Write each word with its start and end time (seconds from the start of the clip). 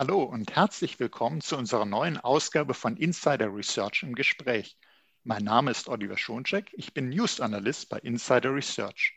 Hallo 0.00 0.22
und 0.22 0.54
herzlich 0.54 1.00
willkommen 1.00 1.40
zu 1.40 1.56
unserer 1.56 1.84
neuen 1.84 2.18
Ausgabe 2.18 2.72
von 2.72 2.96
Insider 2.96 3.52
Research 3.52 4.04
im 4.04 4.14
Gespräch. 4.14 4.78
Mein 5.24 5.42
Name 5.42 5.72
ist 5.72 5.88
Oliver 5.88 6.16
Schoncheck, 6.16 6.70
ich 6.74 6.94
bin 6.94 7.08
News 7.08 7.40
Analyst 7.40 7.88
bei 7.88 7.98
Insider 7.98 8.54
Research. 8.54 9.14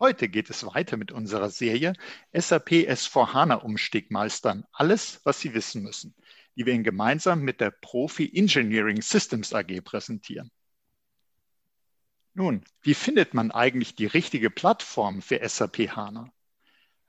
Heute 0.00 0.30
geht 0.30 0.48
es 0.48 0.64
weiter 0.64 0.96
mit 0.96 1.12
unserer 1.12 1.50
Serie 1.50 1.92
SAP 2.32 2.88
S4HANA 2.88 3.56
Umstieg 3.56 4.10
meistern. 4.10 4.64
Alles, 4.72 5.20
was 5.24 5.40
Sie 5.40 5.52
wissen 5.52 5.82
müssen, 5.82 6.14
die 6.56 6.64
wir 6.64 6.72
Ihnen 6.72 6.82
gemeinsam 6.82 7.42
mit 7.42 7.60
der 7.60 7.70
Profi 7.70 8.32
Engineering 8.34 9.02
Systems 9.02 9.52
AG 9.52 9.82
präsentieren. 9.84 10.50
Nun, 12.32 12.64
wie 12.80 12.94
findet 12.94 13.34
man 13.34 13.50
eigentlich 13.50 13.94
die 13.94 14.06
richtige 14.06 14.48
Plattform 14.48 15.20
für 15.20 15.46
SAP 15.46 15.94
HANA? 15.94 16.32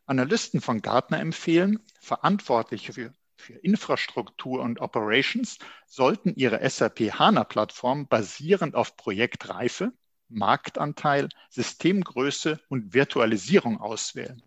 Analysten 0.08 0.62
von 0.62 0.82
Gartner 0.82 1.20
empfehlen, 1.20 1.80
Verantwortliche 2.00 2.94
für, 2.94 3.14
für 3.36 3.54
Infrastruktur 3.54 4.62
und 4.62 4.80
Operations 4.80 5.60
sollten 5.86 6.34
ihre 6.36 6.68
SAP 6.68 7.12
HANA-Plattform 7.20 8.08
basierend 8.08 8.76
auf 8.76 8.96
Projektreife, 8.96 9.92
Marktanteil, 10.30 11.30
Systemgröße 11.50 12.60
und 12.70 12.94
Virtualisierung 12.94 13.80
auswählen. 13.80 14.42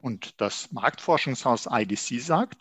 Und 0.00 0.40
das 0.40 0.72
Marktforschungshaus 0.72 1.68
IDC 1.70 2.20
sagt, 2.20 2.58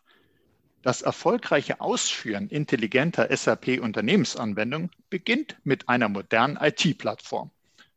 das 0.81 1.01
erfolgreiche 1.01 1.79
Ausführen 1.79 2.49
intelligenter 2.49 3.35
SAP-Unternehmensanwendungen 3.35 4.91
beginnt 5.09 5.55
mit 5.63 5.87
einer 5.87 6.09
modernen 6.09 6.57
IT-Plattform. 6.57 7.51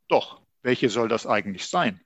Doch, 0.06 0.40
welche 0.62 0.88
soll 0.88 1.08
das 1.08 1.26
eigentlich 1.26 1.66
sein? 1.66 2.00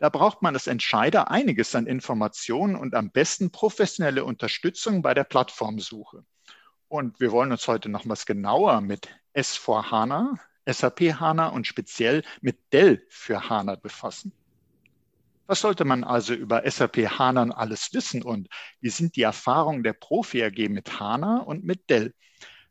Da 0.00 0.08
braucht 0.08 0.40
man 0.40 0.54
als 0.54 0.66
Entscheider 0.66 1.30
einiges 1.30 1.74
an 1.74 1.86
Informationen 1.86 2.74
und 2.74 2.94
am 2.94 3.10
besten 3.10 3.50
professionelle 3.50 4.24
Unterstützung 4.24 5.02
bei 5.02 5.12
der 5.12 5.24
Plattformsuche. 5.24 6.24
Und 6.88 7.20
wir 7.20 7.32
wollen 7.32 7.52
uns 7.52 7.68
heute 7.68 7.90
nochmals 7.90 8.24
genauer 8.24 8.80
mit 8.80 9.08
S4 9.34 9.90
HANA, 9.90 10.40
SAP 10.66 11.00
HANA 11.20 11.48
und 11.48 11.66
speziell 11.66 12.22
mit 12.40 12.72
Dell 12.72 13.04
für 13.10 13.50
HANA 13.50 13.74
befassen. 13.74 14.32
Was 15.46 15.60
sollte 15.60 15.84
man 15.84 16.02
also 16.02 16.32
über 16.32 16.62
SAP 16.68 16.96
HANA 17.18 17.50
alles 17.50 17.92
wissen 17.92 18.22
und 18.22 18.48
wie 18.80 18.88
sind 18.88 19.16
die 19.16 19.22
Erfahrungen 19.22 19.82
der 19.82 19.92
Profi 19.92 20.42
AG 20.42 20.70
mit 20.70 20.98
HANA 20.98 21.40
und 21.40 21.62
mit 21.62 21.90
Dell? 21.90 22.14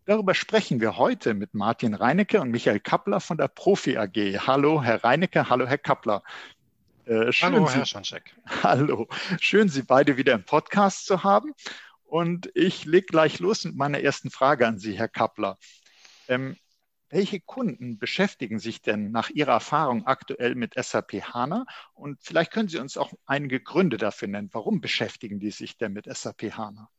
Darüber 0.06 0.34
sprechen 0.34 0.82
wir 0.82 0.98
heute 0.98 1.36
mit 1.36 1.54
Martin 1.54 1.94
Reinecke 1.94 2.42
und 2.42 2.50
Michael 2.50 2.80
Kappler 2.80 3.20
von 3.20 3.38
der 3.38 3.50
Profi 3.50 3.98
AG. 3.98 4.40
Hallo, 4.48 4.82
Herr 4.82 5.04
Reinecke, 5.04 5.48
hallo, 5.48 5.68
Herr 5.68 5.78
Kappler. 5.78 6.24
Äh, 7.10 7.32
Hallo, 7.42 7.66
Sie, 7.66 7.74
Herr 7.74 7.86
Schanczek. 7.88 8.36
Hallo, 8.64 9.08
schön, 9.42 9.68
Sie 9.68 9.82
beide 9.82 10.18
wieder 10.18 10.34
im 10.36 10.44
Podcast 10.44 11.08
zu 11.08 11.24
haben. 11.24 11.56
Und 12.04 12.52
ich 12.54 12.86
lege 12.86 13.08
gleich 13.08 13.40
los 13.40 13.66
mit 13.66 13.76
meiner 13.76 14.00
ersten 14.00 14.30
Frage 14.30 14.68
an 14.68 14.78
Sie, 14.78 14.96
Herr 14.96 15.08
Kappler. 15.08 15.58
Ähm, 16.28 16.56
welche 17.10 17.40
Kunden 17.40 17.98
beschäftigen 17.98 18.60
sich 18.60 18.84
denn 18.84 19.10
nach 19.10 19.32
Ihrer 19.32 19.54
Erfahrung 19.54 20.06
aktuell 20.06 20.54
mit 20.54 20.76
SAP 20.76 21.14
HANA? 21.34 21.66
Und 21.96 22.20
vielleicht 22.22 22.52
können 22.52 22.70
Sie 22.70 22.78
uns 22.78 22.96
auch 22.96 23.12
einige 23.26 23.60
Gründe 23.60 23.98
dafür 23.98 24.28
nennen. 24.28 24.50
Warum 24.52 24.80
beschäftigen 24.80 25.40
die 25.40 25.50
sich 25.50 25.78
denn 25.78 25.94
mit 25.94 26.06
SAP 26.06 26.56
HANA? 26.56 26.92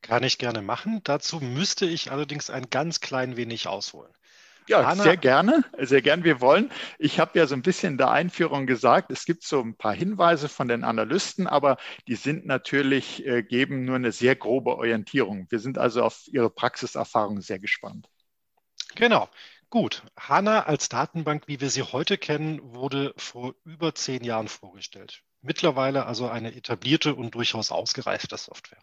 Kann 0.00 0.22
ich 0.22 0.38
gerne 0.38 0.62
machen. 0.62 1.00
Dazu 1.02 1.40
müsste 1.40 1.86
ich 1.86 2.12
allerdings 2.12 2.50
ein 2.50 2.70
ganz 2.70 3.00
klein 3.00 3.36
wenig 3.36 3.66
ausholen. 3.66 4.12
Ja, 4.68 4.86
Hanna. 4.86 5.02
sehr 5.02 5.16
gerne, 5.16 5.64
sehr 5.78 6.02
gern. 6.02 6.24
Wir 6.24 6.40
wollen. 6.40 6.70
Ich 6.98 7.18
habe 7.18 7.38
ja 7.38 7.46
so 7.46 7.54
ein 7.54 7.62
bisschen 7.62 7.94
in 7.94 7.98
der 7.98 8.10
Einführung 8.10 8.66
gesagt, 8.66 9.10
es 9.10 9.24
gibt 9.24 9.42
so 9.42 9.60
ein 9.60 9.76
paar 9.76 9.94
Hinweise 9.94 10.48
von 10.48 10.68
den 10.68 10.84
Analysten, 10.84 11.46
aber 11.46 11.76
die 12.06 12.14
sind 12.14 12.46
natürlich, 12.46 13.26
äh, 13.26 13.42
geben 13.42 13.84
nur 13.84 13.96
eine 13.96 14.12
sehr 14.12 14.36
grobe 14.36 14.76
Orientierung. 14.76 15.46
Wir 15.50 15.58
sind 15.58 15.78
also 15.78 16.02
auf 16.02 16.22
Ihre 16.26 16.50
Praxiserfahrung 16.50 17.40
sehr 17.40 17.58
gespannt. 17.58 18.08
Genau. 18.94 19.28
Gut. 19.70 20.02
HANA 20.18 20.64
als 20.64 20.90
Datenbank, 20.90 21.48
wie 21.48 21.60
wir 21.60 21.70
sie 21.70 21.82
heute 21.82 22.18
kennen, 22.18 22.60
wurde 22.62 23.14
vor 23.16 23.54
über 23.64 23.94
zehn 23.94 24.22
Jahren 24.22 24.48
vorgestellt. 24.48 25.22
Mittlerweile 25.42 26.06
also 26.06 26.28
eine 26.28 26.54
etablierte 26.54 27.14
und 27.16 27.34
durchaus 27.34 27.72
ausgereifte 27.72 28.36
Software. 28.36 28.82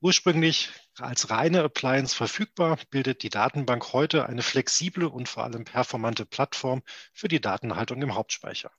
Ursprünglich 0.00 0.68
als 0.98 1.30
reine 1.30 1.62
Appliance 1.62 2.14
verfügbar, 2.14 2.78
bildet 2.90 3.22
die 3.22 3.30
Datenbank 3.30 3.94
heute 3.94 4.26
eine 4.26 4.42
flexible 4.42 5.06
und 5.06 5.28
vor 5.28 5.44
allem 5.44 5.64
performante 5.64 6.26
Plattform 6.26 6.82
für 7.14 7.28
die 7.28 7.40
Datenhaltung 7.40 8.02
im 8.02 8.14
Hauptspeicher. 8.14 8.70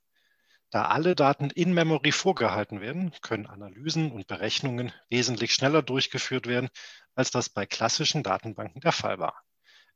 Da 0.70 0.84
alle 0.84 1.16
Daten 1.16 1.50
in 1.50 1.74
Memory 1.74 2.12
vorgehalten 2.12 2.80
werden, 2.80 3.12
können 3.22 3.46
Analysen 3.46 4.12
und 4.12 4.28
Berechnungen 4.28 4.92
wesentlich 5.08 5.52
schneller 5.52 5.82
durchgeführt 5.82 6.46
werden, 6.46 6.68
als 7.16 7.32
das 7.32 7.48
bei 7.48 7.66
klassischen 7.66 8.22
Datenbanken 8.22 8.80
der 8.80 8.92
Fall 8.92 9.18
war. 9.18 9.42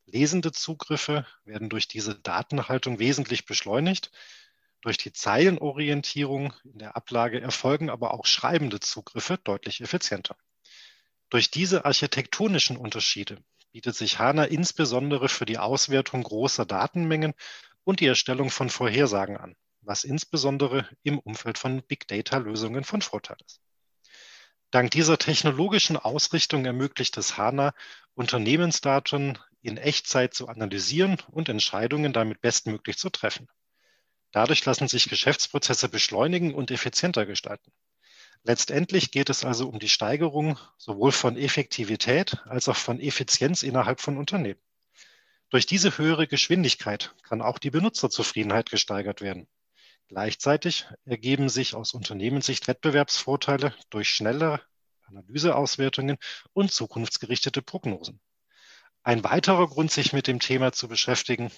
Lesende 0.04 0.50
Zugriffe 0.50 1.26
werden 1.44 1.68
durch 1.70 1.86
diese 1.86 2.18
Datenhaltung 2.18 2.98
wesentlich 2.98 3.46
beschleunigt. 3.46 4.10
Durch 4.84 4.98
die 4.98 5.14
Zeilenorientierung 5.14 6.52
in 6.62 6.80
der 6.80 6.94
Ablage 6.94 7.40
erfolgen 7.40 7.88
aber 7.88 8.12
auch 8.12 8.26
schreibende 8.26 8.80
Zugriffe 8.80 9.38
deutlich 9.38 9.80
effizienter. 9.80 10.36
Durch 11.30 11.50
diese 11.50 11.86
architektonischen 11.86 12.76
Unterschiede 12.76 13.42
bietet 13.72 13.96
sich 13.96 14.18
HANA 14.18 14.44
insbesondere 14.44 15.30
für 15.30 15.46
die 15.46 15.56
Auswertung 15.56 16.22
großer 16.22 16.66
Datenmengen 16.66 17.32
und 17.84 18.00
die 18.00 18.06
Erstellung 18.06 18.50
von 18.50 18.68
Vorhersagen 18.68 19.38
an, 19.38 19.56
was 19.80 20.04
insbesondere 20.04 20.86
im 21.02 21.18
Umfeld 21.18 21.56
von 21.56 21.82
Big 21.82 22.06
Data-Lösungen 22.06 22.84
von 22.84 23.00
Vorteil 23.00 23.38
ist. 23.46 23.62
Dank 24.70 24.90
dieser 24.90 25.16
technologischen 25.16 25.96
Ausrichtung 25.96 26.66
ermöglicht 26.66 27.16
es 27.16 27.38
HANA, 27.38 27.72
Unternehmensdaten 28.12 29.38
in 29.62 29.78
Echtzeit 29.78 30.34
zu 30.34 30.46
analysieren 30.48 31.16
und 31.30 31.48
Entscheidungen 31.48 32.12
damit 32.12 32.42
bestmöglich 32.42 32.98
zu 32.98 33.08
treffen. 33.08 33.48
Dadurch 34.34 34.64
lassen 34.64 34.88
sich 34.88 35.08
Geschäftsprozesse 35.08 35.88
beschleunigen 35.88 36.54
und 36.54 36.72
effizienter 36.72 37.24
gestalten. 37.24 37.70
Letztendlich 38.42 39.12
geht 39.12 39.30
es 39.30 39.44
also 39.44 39.68
um 39.68 39.78
die 39.78 39.88
Steigerung 39.88 40.58
sowohl 40.76 41.12
von 41.12 41.36
Effektivität 41.36 42.38
als 42.46 42.68
auch 42.68 42.76
von 42.76 42.98
Effizienz 42.98 43.62
innerhalb 43.62 44.00
von 44.00 44.18
Unternehmen. 44.18 44.58
Durch 45.50 45.66
diese 45.66 45.98
höhere 45.98 46.26
Geschwindigkeit 46.26 47.14
kann 47.22 47.42
auch 47.42 47.60
die 47.60 47.70
Benutzerzufriedenheit 47.70 48.70
gesteigert 48.70 49.20
werden. 49.20 49.46
Gleichzeitig 50.08 50.88
ergeben 51.04 51.48
sich 51.48 51.76
aus 51.76 51.94
Unternehmenssicht 51.94 52.66
Wettbewerbsvorteile 52.66 53.72
durch 53.90 54.08
schnelle 54.08 54.60
Analyseauswertungen 55.04 56.18
und 56.52 56.72
zukunftsgerichtete 56.72 57.62
Prognosen. 57.62 58.18
Ein 59.04 59.22
weiterer 59.22 59.68
Grund, 59.68 59.92
sich 59.92 60.12
mit 60.12 60.26
dem 60.26 60.40
Thema 60.40 60.72
zu 60.72 60.88
beschäftigen, 60.88 61.52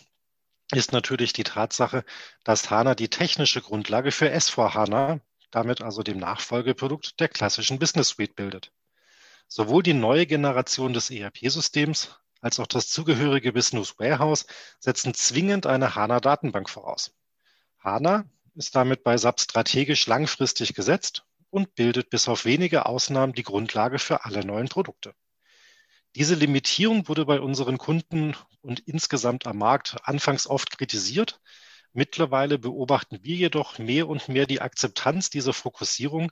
ist 0.73 0.93
natürlich 0.93 1.33
die 1.33 1.45
Tatsache, 1.45 2.05
dass 2.45 2.71
HANA 2.71 2.95
die 2.95 3.09
technische 3.09 3.63
Grundlage 3.63 4.11
für 4.11 4.33
S4HANA 4.33 5.21
damit 5.51 5.81
also 5.81 6.03
dem 6.03 6.19
Nachfolgeprodukt 6.19 7.21
der 7.21 7.29
klassischen 7.29 7.79
Business 7.79 8.09
Suite 8.09 8.35
bildet. 8.35 8.73
Sowohl 9.49 9.83
die 9.83 9.95
neue 9.95 10.27
Generation 10.27 10.93
des 10.93 11.11
ERP-Systems 11.11 12.19
als 12.41 12.61
auch 12.61 12.67
das 12.67 12.89
zugehörige 12.91 13.53
Business 13.53 13.99
Warehouse 13.99 14.47
setzen 14.81 15.15
zwingend 15.15 15.67
eine 15.67 15.95
HANA-Datenbank 15.95 16.69
voraus. 16.69 17.13
HANA 17.79 18.25
ist 18.55 18.75
damit 18.75 19.05
bei 19.05 19.17
SAP 19.17 19.41
strategisch 19.41 20.07
langfristig 20.07 20.75
gesetzt 20.75 21.25
und 21.51 21.75
bildet 21.75 22.11
bis 22.11 22.29
auf 22.29 22.45
wenige 22.45 22.87
Ausnahmen 22.87 23.33
die 23.33 23.43
Grundlage 23.43 23.99
für 23.99 24.25
alle 24.25 24.45
neuen 24.45 24.69
Produkte. 24.69 25.15
Diese 26.17 26.35
Limitierung 26.35 27.07
wurde 27.07 27.25
bei 27.25 27.41
unseren 27.41 27.79
Kunden 27.79 28.35
und 28.63 28.81
insgesamt 28.81 29.47
am 29.47 29.59
Markt 29.59 29.97
anfangs 30.03 30.49
oft 30.49 30.77
kritisiert, 30.77 31.41
Mittlerweile 31.97 32.59
beobachten 32.59 33.21
wir 33.23 33.37
jedoch 33.37 33.79
mehr 33.79 34.07
und 34.07 34.29
mehr 34.29 34.45
die 34.45 34.61
Akzeptanz 34.61 35.31
dieser 35.31 35.55
Fokussierung, 35.55 36.31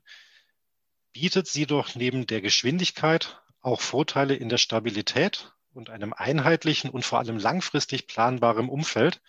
bietet 1.14 1.46
sie 1.46 1.64
doch 1.64 1.94
neben 1.94 2.26
der 2.26 2.42
Geschwindigkeit 2.42 3.40
auch 3.62 3.80
Vorteile 3.80 4.34
in 4.34 4.50
der 4.50 4.58
Stabilität 4.58 5.54
und 5.72 5.88
einem 5.88 6.12
einheitlichen 6.12 6.90
und 6.90 7.06
vor 7.06 7.18
allem 7.18 7.38
langfristig 7.38 8.06
planbarem 8.06 8.68
Umfeld, 8.68 9.22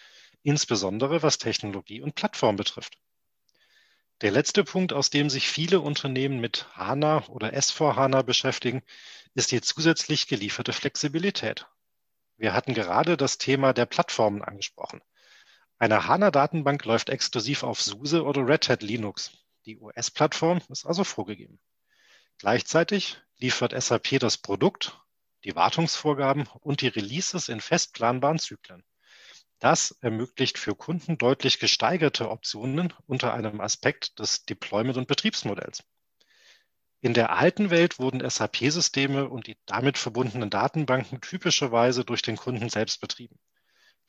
insbesondere 0.43 1.23
was 1.23 1.37
Technologie 1.37 2.01
und 2.01 2.15
Plattform 2.15 2.57
betrifft. 2.57 2.97
Der 4.19 4.31
letzte 4.31 4.65
Punkt, 4.65 4.91
aus 4.91 5.09
dem 5.09 5.29
sich 5.29 5.47
viele 5.47 5.79
Unternehmen 5.79 6.41
mit 6.41 6.67
HANA 6.73 7.27
oder 7.29 7.53
S4HANA 7.53 8.23
beschäftigen, 8.23 8.83
ist 9.35 9.51
die 9.51 9.61
zusätzlich 9.61 10.27
gelieferte 10.27 10.73
Flexibilität. 10.73 11.67
Wir 12.37 12.53
hatten 12.53 12.73
gerade 12.73 13.17
das 13.17 13.37
Thema 13.37 13.73
der 13.73 13.85
Plattformen 13.85 14.41
angesprochen. 14.41 15.01
Eine 15.77 16.07
HANA-Datenbank 16.07 16.85
läuft 16.85 17.09
exklusiv 17.09 17.63
auf 17.63 17.81
SUSE 17.81 18.23
oder 18.23 18.47
Red 18.47 18.69
Hat 18.69 18.81
Linux. 18.81 19.31
Die 19.65 19.77
OS-Plattform 19.77 20.61
ist 20.69 20.85
also 20.85 21.03
vorgegeben. 21.03 21.59
Gleichzeitig 22.37 23.17
liefert 23.37 23.79
SAP 23.79 24.19
das 24.19 24.37
Produkt, 24.37 24.97
die 25.43 25.55
Wartungsvorgaben 25.55 26.47
und 26.61 26.81
die 26.81 26.87
Releases 26.87 27.49
in 27.49 27.59
fest 27.59 27.93
planbaren 27.93 28.39
Zyklen. 28.39 28.83
Das 29.59 29.91
ermöglicht 30.01 30.57
für 30.57 30.75
Kunden 30.75 31.17
deutlich 31.17 31.59
gesteigerte 31.59 32.29
Optionen 32.29 32.93
unter 33.05 33.33
einem 33.33 33.61
Aspekt 33.61 34.19
des 34.19 34.45
Deployment- 34.45 34.97
und 34.97 35.07
Betriebsmodells. 35.07 35.83
In 37.05 37.13
der 37.13 37.37
alten 37.37 37.69
Welt 37.69 37.99
wurden 37.99 38.27
SAP-Systeme 38.27 39.29
und 39.29 39.45
die 39.45 39.57
damit 39.67 39.99
verbundenen 39.99 40.49
Datenbanken 40.49 41.21
typischerweise 41.21 42.03
durch 42.03 42.23
den 42.23 42.35
Kunden 42.35 42.67
selbst 42.67 42.99
betrieben. 42.99 43.37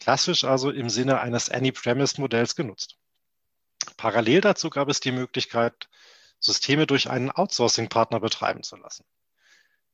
Klassisch 0.01 0.45
also 0.45 0.71
im 0.71 0.89
Sinne 0.89 1.21
eines 1.21 1.51
Any-Premise-Modells 1.51 2.57
genutzt. 2.57 2.97
Parallel 3.99 4.41
dazu 4.41 4.71
gab 4.71 4.89
es 4.89 5.01
die 5.01 5.13
Möglichkeit, 5.13 5.91
Systeme 6.41 6.87
durch 6.87 7.11
einen 7.11 7.31
Outsourcing-Partner 7.31 8.19
betreiben 8.19 8.63
zu 8.63 8.77
lassen. 8.77 9.05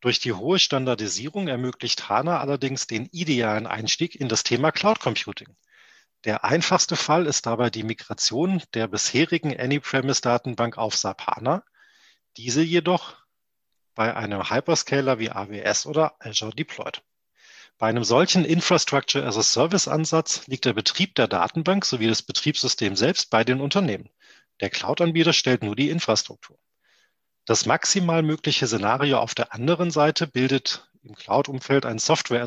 Durch 0.01 0.21
die 0.21 0.35
hohe 0.35 0.61
Standardisierung 0.61 1.49
ermöglicht 1.49 2.09
HANA 2.09 2.39
allerdings 2.39 2.87
den 2.87 3.07
idealen 3.07 3.67
Einstieg 3.67 4.15
in 4.15 4.29
das 4.29 4.45
Thema 4.45 4.71
Cloud 4.71 5.01
Computing. 5.01 5.57
Der 6.23 6.45
einfachste 6.45 6.95
Fall 6.95 7.27
ist 7.27 7.47
dabei 7.47 7.69
die 7.69 7.83
Migration 7.83 8.63
der 8.75 8.87
bisherigen 8.87 9.59
Any-Premise-Datenbank 9.59 10.79
auf 10.79 10.95
SAP 10.95 11.27
HANA, 11.27 11.65
diese 12.37 12.63
jedoch 12.63 13.17
bei 13.95 14.15
einem 14.15 14.51
Hyperscaler 14.51 15.19
wie 15.19 15.31
AWS 15.31 15.87
oder 15.87 16.15
Azure 16.19 16.55
deployed. 16.55 17.03
Bei 17.79 17.89
einem 17.89 18.05
solchen 18.05 18.45
Infrastructure 18.45 19.27
as 19.27 19.37
a 19.37 19.43
Service 19.43 19.89
Ansatz 19.89 20.47
liegt 20.47 20.65
der 20.65 20.73
Betrieb 20.73 21.15
der 21.17 21.29
Datenbank 21.29 21.85
sowie 21.85 22.07
das 22.07 22.23
Betriebssystem 22.23 22.97
selbst 22.97 23.31
bei 23.31 23.45
den 23.45 23.61
Unternehmen. 23.61 24.09
Der 24.61 24.71
Cloud-Anbieter 24.71 25.33
stellt 25.33 25.63
nur 25.63 25.75
die 25.75 25.91
Infrastruktur. 25.91 26.59
Das 27.45 27.67
maximal 27.67 28.23
mögliche 28.23 28.67
Szenario 28.67 29.19
auf 29.19 29.35
der 29.35 29.53
anderen 29.53 29.91
Seite 29.91 30.29
bildet 30.29 30.89
im 31.03 31.17
Cloud-Umfeld 31.17 31.85
ein 31.85 31.99
Software 31.99 32.47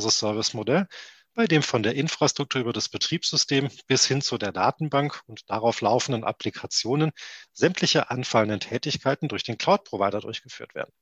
bei 1.36 1.48
dem 1.48 1.62
von 1.62 1.84
der 1.84 1.96
Infrastruktur 1.96 2.62
über 2.62 2.74
das 2.74 2.88
Betriebssystem 2.88 3.70
bis 3.88 4.08
hin 4.08 4.22
zu 4.22 4.38
der 4.38 4.54
Datenbank 4.54 5.22
und 5.28 5.50
darauf 5.50 5.82
laufenden 5.82 6.24
Applikationen 6.24 7.12
sämtliche 7.52 8.10
anfallenden 8.10 8.62
Tätigkeiten 8.62 9.28
durch 9.28 9.44
den 9.44 9.58
Cloud-Provider 9.58 10.22
durchgeführt 10.22 10.74
werden. 10.74 10.94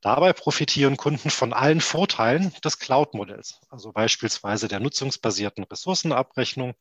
Dabei 0.00 0.32
profitieren 0.32 0.96
Kunden 0.96 1.30
von 1.30 1.52
allen 1.52 1.80
Vorteilen 1.80 2.54
des 2.64 2.78
Cloud-Modells, 2.78 3.60
also 3.68 3.92
beispielsweise 3.92 4.68
der 4.68 4.78
nutzungsbasierten 4.78 5.64
Ressourcenabrechnung, 5.64 6.74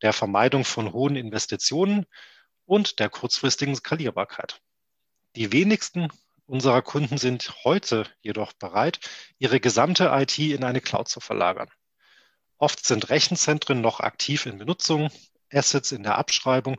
der 0.00 0.14
Vermeidung 0.14 0.64
von 0.64 0.92
hohen 0.92 1.16
Investitionen 1.16 2.06
und 2.64 2.98
der 2.98 3.10
kurzfristigen 3.10 3.76
Skalierbarkeit. 3.76 4.62
Die 5.36 5.52
wenigsten 5.52 6.08
unserer 6.46 6.82
Kunden 6.82 7.18
sind 7.18 7.52
heute 7.64 8.06
jedoch 8.22 8.52
bereit, 8.54 9.00
ihre 9.38 9.60
gesamte 9.60 10.10
IT 10.12 10.38
in 10.38 10.64
eine 10.64 10.80
Cloud 10.80 11.08
zu 11.08 11.20
verlagern. 11.20 11.68
Oft 12.62 12.86
sind 12.86 13.10
Rechenzentren 13.10 13.80
noch 13.80 13.98
aktiv 13.98 14.46
in 14.46 14.56
Benutzung, 14.56 15.10
Assets 15.52 15.90
in 15.90 16.04
der 16.04 16.16
Abschreibung 16.16 16.76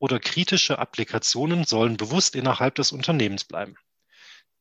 oder 0.00 0.18
kritische 0.18 0.80
Applikationen 0.80 1.62
sollen 1.62 1.96
bewusst 1.96 2.34
innerhalb 2.34 2.74
des 2.74 2.90
Unternehmens 2.90 3.44
bleiben. 3.44 3.76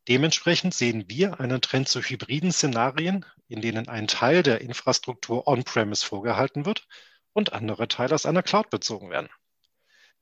Dementsprechend 0.07 0.75
sehen 0.75 1.05
wir 1.07 1.39
einen 1.39 1.61
Trend 1.61 1.89
zu 1.89 2.01
hybriden 2.01 2.51
Szenarien, 2.51 3.25
in 3.47 3.61
denen 3.61 3.87
ein 3.87 4.05
Teil 4.05 4.43
der 4.43 4.61
Infrastruktur 4.61 5.47
on-premise 5.47 6.05
vorgehalten 6.05 6.67
wird 6.67 6.87
und 7.33 7.51
andere 7.51 7.87
Teile 7.87 8.13
aus 8.13 8.27
einer 8.27 8.43
Cloud 8.43 8.69
bezogen 8.69 9.09
werden. 9.09 9.29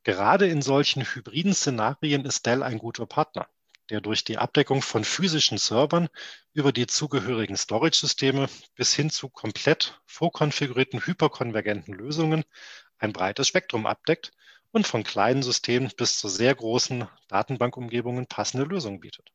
Gerade 0.04 0.48
in 0.48 0.62
solchen 0.62 1.04
hybriden 1.04 1.54
Szenarien 1.54 2.24
ist 2.24 2.46
Dell 2.46 2.64
ein 2.64 2.78
guter 2.78 3.06
Partner 3.06 3.50
der 3.90 4.02
durch 4.02 4.24
die 4.24 4.38
Abdeckung 4.38 4.82
von 4.82 5.04
physischen 5.04 5.58
Servern 5.58 6.10
über 6.54 6.72
die 6.72 6.88
zugehörigen 6.88 7.56
Storage-Systeme 7.56 8.48
bis 8.76 8.94
hin 8.94 9.10
zu 9.10 9.30
komplett 9.30 10.00
vorkonfigurierten 10.06 11.06
hyperkonvergenten 11.06 11.94
Lösungen 11.94 12.44
ein 12.98 13.14
breites 13.14 13.48
Spektrum 13.48 13.86
abdeckt 13.86 14.32
und 14.72 14.88
von 14.88 15.04
kleinen 15.04 15.44
Systemen 15.44 15.92
bis 15.96 16.20
zu 16.20 16.28
sehr 16.28 16.54
großen 16.54 17.08
Datenbankumgebungen 17.28 18.28
passende 18.28 18.66
Lösungen 18.66 19.00
bietet. 19.00 19.32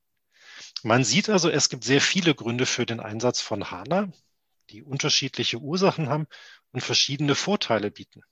Man 0.82 1.04
sieht 1.04 1.28
also, 1.28 1.48
es 1.48 1.68
gibt 1.68 1.84
sehr 1.84 2.00
viele 2.00 2.34
Gründe 2.34 2.66
für 2.66 2.86
den 2.86 3.00
Einsatz 3.00 3.40
von 3.40 3.70
HANA, 3.70 4.12
die 4.70 4.82
unterschiedliche 4.82 5.58
Ursachen 5.58 6.08
haben 6.08 6.26
und 6.72 6.82
verschiedene 6.82 7.34
Vorteile 7.34 7.90
bieten. 7.90 8.22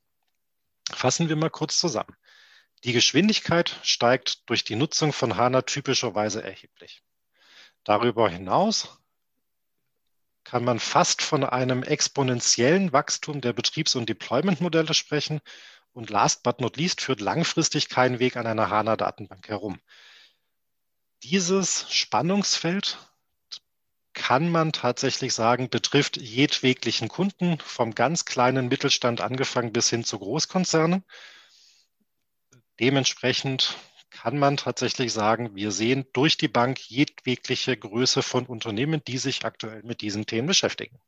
Fassen 0.92 1.28
wir 1.28 1.36
mal 1.36 1.50
kurz 1.50 1.78
zusammen. 1.78 2.16
Die 2.84 2.92
Geschwindigkeit 2.92 3.78
steigt 3.82 4.48
durch 4.48 4.64
die 4.64 4.76
Nutzung 4.76 5.12
von 5.12 5.36
HANA 5.36 5.62
typischerweise 5.62 6.42
erheblich. 6.42 7.02
Darüber 7.84 8.28
hinaus 8.28 8.98
kann 10.44 10.64
man 10.64 10.80
fast 10.80 11.20
von 11.20 11.44
einem 11.44 11.82
exponentiellen 11.82 12.92
Wachstum 12.92 13.40
der 13.40 13.52
Betriebs- 13.52 13.94
und 13.94 14.08
Deployment-Modelle 14.08 14.94
sprechen. 14.94 15.40
Und 15.92 16.08
last 16.08 16.42
but 16.42 16.60
not 16.60 16.76
least 16.76 17.00
führt 17.00 17.20
langfristig 17.20 17.88
kein 17.88 18.18
Weg 18.18 18.36
an 18.36 18.46
einer 18.46 18.70
HANA-Datenbank 18.70 19.48
herum. 19.48 19.78
Dieses 21.22 21.92
Spannungsfeld 21.92 22.98
kann 24.14 24.50
man 24.50 24.72
tatsächlich 24.72 25.34
sagen, 25.34 25.68
betrifft 25.68 26.16
jedweglichen 26.16 27.08
Kunden, 27.08 27.58
vom 27.58 27.94
ganz 27.94 28.24
kleinen 28.24 28.68
Mittelstand 28.68 29.20
angefangen 29.20 29.72
bis 29.72 29.90
hin 29.90 30.04
zu 30.04 30.18
Großkonzernen. 30.18 31.04
Dementsprechend 32.80 33.76
kann 34.10 34.38
man 34.38 34.56
tatsächlich 34.56 35.12
sagen, 35.12 35.54
wir 35.54 35.70
sehen 35.70 36.06
durch 36.14 36.36
die 36.36 36.48
Bank 36.48 36.80
jedwegliche 36.90 37.76
Größe 37.76 38.22
von 38.22 38.46
Unternehmen, 38.46 39.02
die 39.06 39.18
sich 39.18 39.44
aktuell 39.44 39.82
mit 39.82 40.00
diesen 40.00 40.26
Themen 40.26 40.48
beschäftigen. 40.48 40.98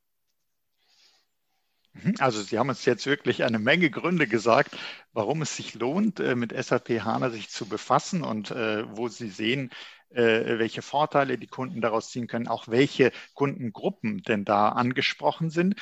Mhm. 1.94 2.14
Also 2.18 2.42
Sie 2.42 2.58
haben 2.58 2.68
uns 2.68 2.84
jetzt 2.84 3.06
wirklich 3.06 3.44
eine 3.44 3.58
Menge 3.58 3.90
Gründe 3.90 4.26
gesagt, 4.26 4.76
warum 5.12 5.42
es 5.42 5.56
sich 5.56 5.74
lohnt, 5.74 6.20
äh, 6.20 6.34
mit 6.34 6.52
SAP 6.52 7.00
HANA 7.00 7.30
sich 7.30 7.50
zu 7.50 7.66
befassen 7.66 8.22
und 8.22 8.50
äh, 8.50 8.84
wo 8.96 9.08
Sie 9.08 9.28
sehen, 9.28 9.70
äh, 10.10 10.58
welche 10.58 10.82
Vorteile 10.82 11.38
die 11.38 11.46
Kunden 11.46 11.80
daraus 11.80 12.10
ziehen 12.10 12.26
können, 12.26 12.48
auch 12.48 12.68
welche 12.68 13.12
Kundengruppen 13.34 14.22
denn 14.22 14.44
da 14.44 14.68
angesprochen 14.70 15.50
sind. 15.50 15.76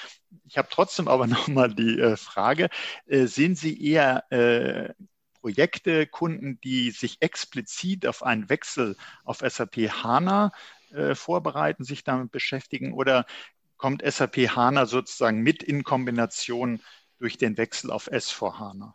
Ich 0.44 0.56
habe 0.56 0.68
trotzdem 0.70 1.08
aber 1.08 1.26
nochmal 1.28 1.72
die 1.74 2.14
Frage, 2.16 2.70
sehen 3.06 3.56
Sie 3.56 3.80
eher 3.84 4.94
Projekte, 5.40 6.06
Kunden, 6.06 6.60
die 6.60 6.90
sich 6.90 7.22
explizit 7.22 8.06
auf 8.06 8.22
einen 8.22 8.48
Wechsel 8.48 8.96
auf 9.24 9.38
SAP 9.38 9.76
HANA 9.90 10.52
äh, 10.90 11.14
vorbereiten, 11.14 11.84
sich 11.84 12.04
damit 12.04 12.30
beschäftigen 12.30 12.92
oder 12.92 13.26
kommt 13.76 14.02
SAP 14.04 14.36
HANA 14.54 14.86
sozusagen 14.86 15.40
mit 15.40 15.62
in 15.62 15.82
Kombination 15.82 16.80
durch 17.18 17.38
den 17.38 17.56
Wechsel 17.56 17.90
auf 17.90 18.10
S4 18.10 18.58
HANA? 18.58 18.94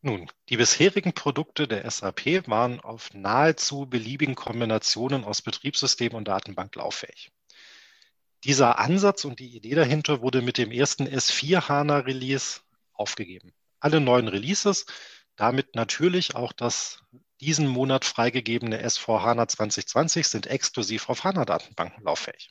Nun, 0.00 0.30
die 0.48 0.56
bisherigen 0.56 1.12
Produkte 1.12 1.66
der 1.68 1.88
SAP 1.88 2.48
waren 2.48 2.80
auf 2.80 3.14
nahezu 3.14 3.86
beliebigen 3.86 4.34
Kombinationen 4.34 5.24
aus 5.24 5.42
Betriebssystem 5.42 6.14
und 6.14 6.26
Datenbank 6.26 6.74
lauffähig. 6.74 7.30
Dieser 8.44 8.78
Ansatz 8.78 9.24
und 9.24 9.40
die 9.40 9.56
Idee 9.56 9.74
dahinter 9.74 10.20
wurde 10.20 10.40
mit 10.42 10.58
dem 10.58 10.70
ersten 10.70 11.06
S4 11.06 11.68
HANA 11.68 11.98
Release 11.98 12.60
aufgegeben 12.92 13.52
alle 13.80 14.00
neuen 14.00 14.28
Releases, 14.28 14.86
damit 15.36 15.74
natürlich 15.74 16.34
auch 16.34 16.52
das 16.52 17.00
diesen 17.40 17.68
Monat 17.68 18.04
freigegebene 18.04 18.84
S4 18.84 19.22
HANA 19.22 19.46
2020 19.46 20.26
sind 20.26 20.46
exklusiv 20.48 21.08
auf 21.08 21.22
HANA-Datenbanken 21.22 22.02
lauffähig. 22.02 22.50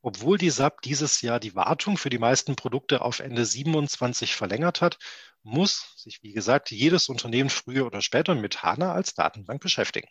Obwohl 0.00 0.38
die 0.38 0.50
SAP 0.50 0.80
dieses 0.82 1.20
Jahr 1.20 1.38
die 1.38 1.54
Wartung 1.54 1.96
für 1.96 2.10
die 2.10 2.18
meisten 2.18 2.56
Produkte 2.56 3.02
auf 3.02 3.20
Ende 3.20 3.44
27 3.44 4.34
verlängert 4.34 4.80
hat, 4.80 4.98
muss 5.42 5.94
sich, 5.96 6.22
wie 6.22 6.32
gesagt, 6.32 6.70
jedes 6.70 7.08
Unternehmen 7.08 7.50
früher 7.50 7.86
oder 7.86 8.00
später 8.00 8.34
mit 8.34 8.62
HANA 8.62 8.92
als 8.92 9.14
Datenbank 9.14 9.60
beschäftigen. 9.60 10.08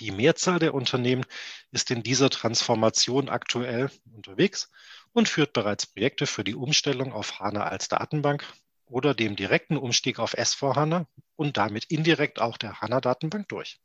Die 0.00 0.10
Mehrzahl 0.10 0.58
der 0.58 0.74
Unternehmen 0.74 1.24
ist 1.70 1.90
in 1.90 2.02
dieser 2.02 2.30
Transformation 2.30 3.28
aktuell 3.28 3.90
unterwegs 4.14 4.70
und 5.12 5.28
führt 5.28 5.52
bereits 5.52 5.86
Projekte 5.86 6.26
für 6.26 6.44
die 6.44 6.54
Umstellung 6.54 7.12
auf 7.12 7.40
HANA 7.40 7.64
als 7.64 7.88
Datenbank 7.88 8.46
oder 8.86 9.14
dem 9.14 9.36
direkten 9.36 9.76
Umstieg 9.76 10.18
auf 10.18 10.34
S4HANA 10.34 11.06
und 11.36 11.56
damit 11.56 11.84
indirekt 11.84 12.40
auch 12.40 12.56
der 12.56 12.80
HANA-Datenbank 12.80 13.48
durch. 13.48 13.78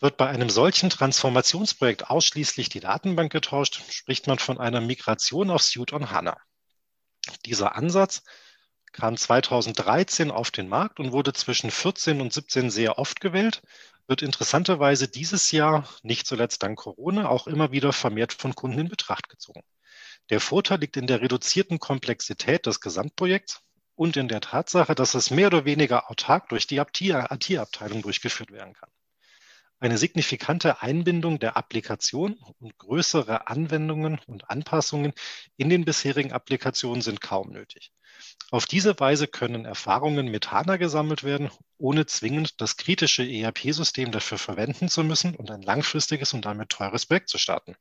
Wird 0.00 0.16
bei 0.16 0.28
einem 0.28 0.48
solchen 0.48 0.90
Transformationsprojekt 0.90 2.08
ausschließlich 2.08 2.68
die 2.68 2.80
Datenbank 2.80 3.32
getauscht, 3.32 3.82
spricht 3.90 4.28
man 4.28 4.38
von 4.38 4.58
einer 4.58 4.80
Migration 4.80 5.50
auf 5.50 5.62
Suite 5.62 5.92
on 5.92 6.10
HANA. 6.10 6.36
Dieser 7.44 7.74
Ansatz 7.74 8.22
kam 8.92 9.16
2013 9.16 10.30
auf 10.30 10.50
den 10.50 10.68
Markt 10.68 11.00
und 11.00 11.12
wurde 11.12 11.32
zwischen 11.32 11.70
14 11.70 12.20
und 12.20 12.32
17 12.32 12.70
sehr 12.70 12.98
oft 12.98 13.20
gewählt, 13.20 13.62
wird 14.06 14.22
interessanterweise 14.22 15.08
dieses 15.08 15.52
Jahr, 15.52 15.88
nicht 16.02 16.26
zuletzt 16.26 16.62
dank 16.62 16.78
Corona, 16.78 17.28
auch 17.28 17.46
immer 17.46 17.72
wieder 17.72 17.92
vermehrt 17.92 18.32
von 18.32 18.54
Kunden 18.54 18.78
in 18.78 18.88
Betracht 18.88 19.28
gezogen. 19.28 19.62
Der 20.30 20.40
Vorteil 20.40 20.80
liegt 20.80 20.96
in 20.96 21.06
der 21.06 21.22
reduzierten 21.22 21.78
Komplexität 21.78 22.66
des 22.66 22.80
Gesamtprojekts 22.80 23.62
und 23.94 24.16
in 24.16 24.28
der 24.28 24.40
Tatsache, 24.40 24.94
dass 24.94 25.14
es 25.14 25.30
mehr 25.30 25.46
oder 25.46 25.64
weniger 25.64 26.10
autark 26.10 26.50
durch 26.50 26.66
die 26.66 26.76
IT-Abteilung 26.76 28.02
durchgeführt 28.02 28.52
werden 28.52 28.74
kann. 28.74 28.90
Eine 29.80 29.96
signifikante 29.96 30.82
Einbindung 30.82 31.38
der 31.38 31.56
Applikation 31.56 32.34
und 32.58 32.76
größere 32.78 33.46
Anwendungen 33.46 34.18
und 34.26 34.50
Anpassungen 34.50 35.12
in 35.56 35.70
den 35.70 35.84
bisherigen 35.84 36.32
Applikationen 36.32 37.00
sind 37.00 37.20
kaum 37.20 37.50
nötig. 37.50 37.92
Auf 38.50 38.66
diese 38.66 38.98
Weise 38.98 39.28
können 39.28 39.64
Erfahrungen 39.64 40.28
mit 40.28 40.50
HANA 40.50 40.76
gesammelt 40.78 41.22
werden, 41.22 41.50
ohne 41.78 42.06
zwingend 42.06 42.60
das 42.60 42.76
kritische 42.76 43.22
ERP-System 43.22 44.10
dafür 44.10 44.38
verwenden 44.38 44.88
zu 44.88 45.04
müssen 45.04 45.36
und 45.36 45.50
ein 45.50 45.62
langfristiges 45.62 46.34
und 46.34 46.44
damit 46.44 46.70
teures 46.70 47.06
Projekt 47.06 47.28
zu 47.28 47.38
starten. 47.38 47.76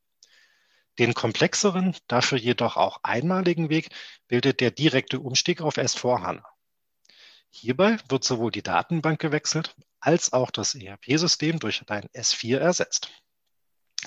Den 0.99 1.13
komplexeren, 1.13 1.95
dafür 2.07 2.37
jedoch 2.37 2.75
auch 2.75 2.99
einmaligen 3.03 3.69
Weg 3.69 3.89
bildet 4.27 4.61
der 4.61 4.71
direkte 4.71 5.19
Umstieg 5.19 5.61
auf 5.61 5.77
S4HANA. 5.77 6.43
Hierbei 7.49 7.97
wird 8.09 8.23
sowohl 8.23 8.51
die 8.51 8.63
Datenbank 8.63 9.19
gewechselt 9.19 9.75
als 9.99 10.33
auch 10.33 10.51
das 10.51 10.75
ERP-System 10.75 11.59
durch 11.59 11.83
ein 11.89 12.07
S4 12.13 12.57
ersetzt. 12.57 13.09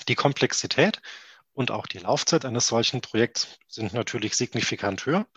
Die 0.07 0.15
Komplexität 0.15 1.01
und 1.53 1.71
auch 1.71 1.87
die 1.87 1.99
Laufzeit 1.99 2.45
eines 2.45 2.67
solchen 2.67 3.01
Projekts 3.01 3.59
sind 3.67 3.93
natürlich 3.93 4.35
signifikant 4.35 5.05
höher. 5.05 5.27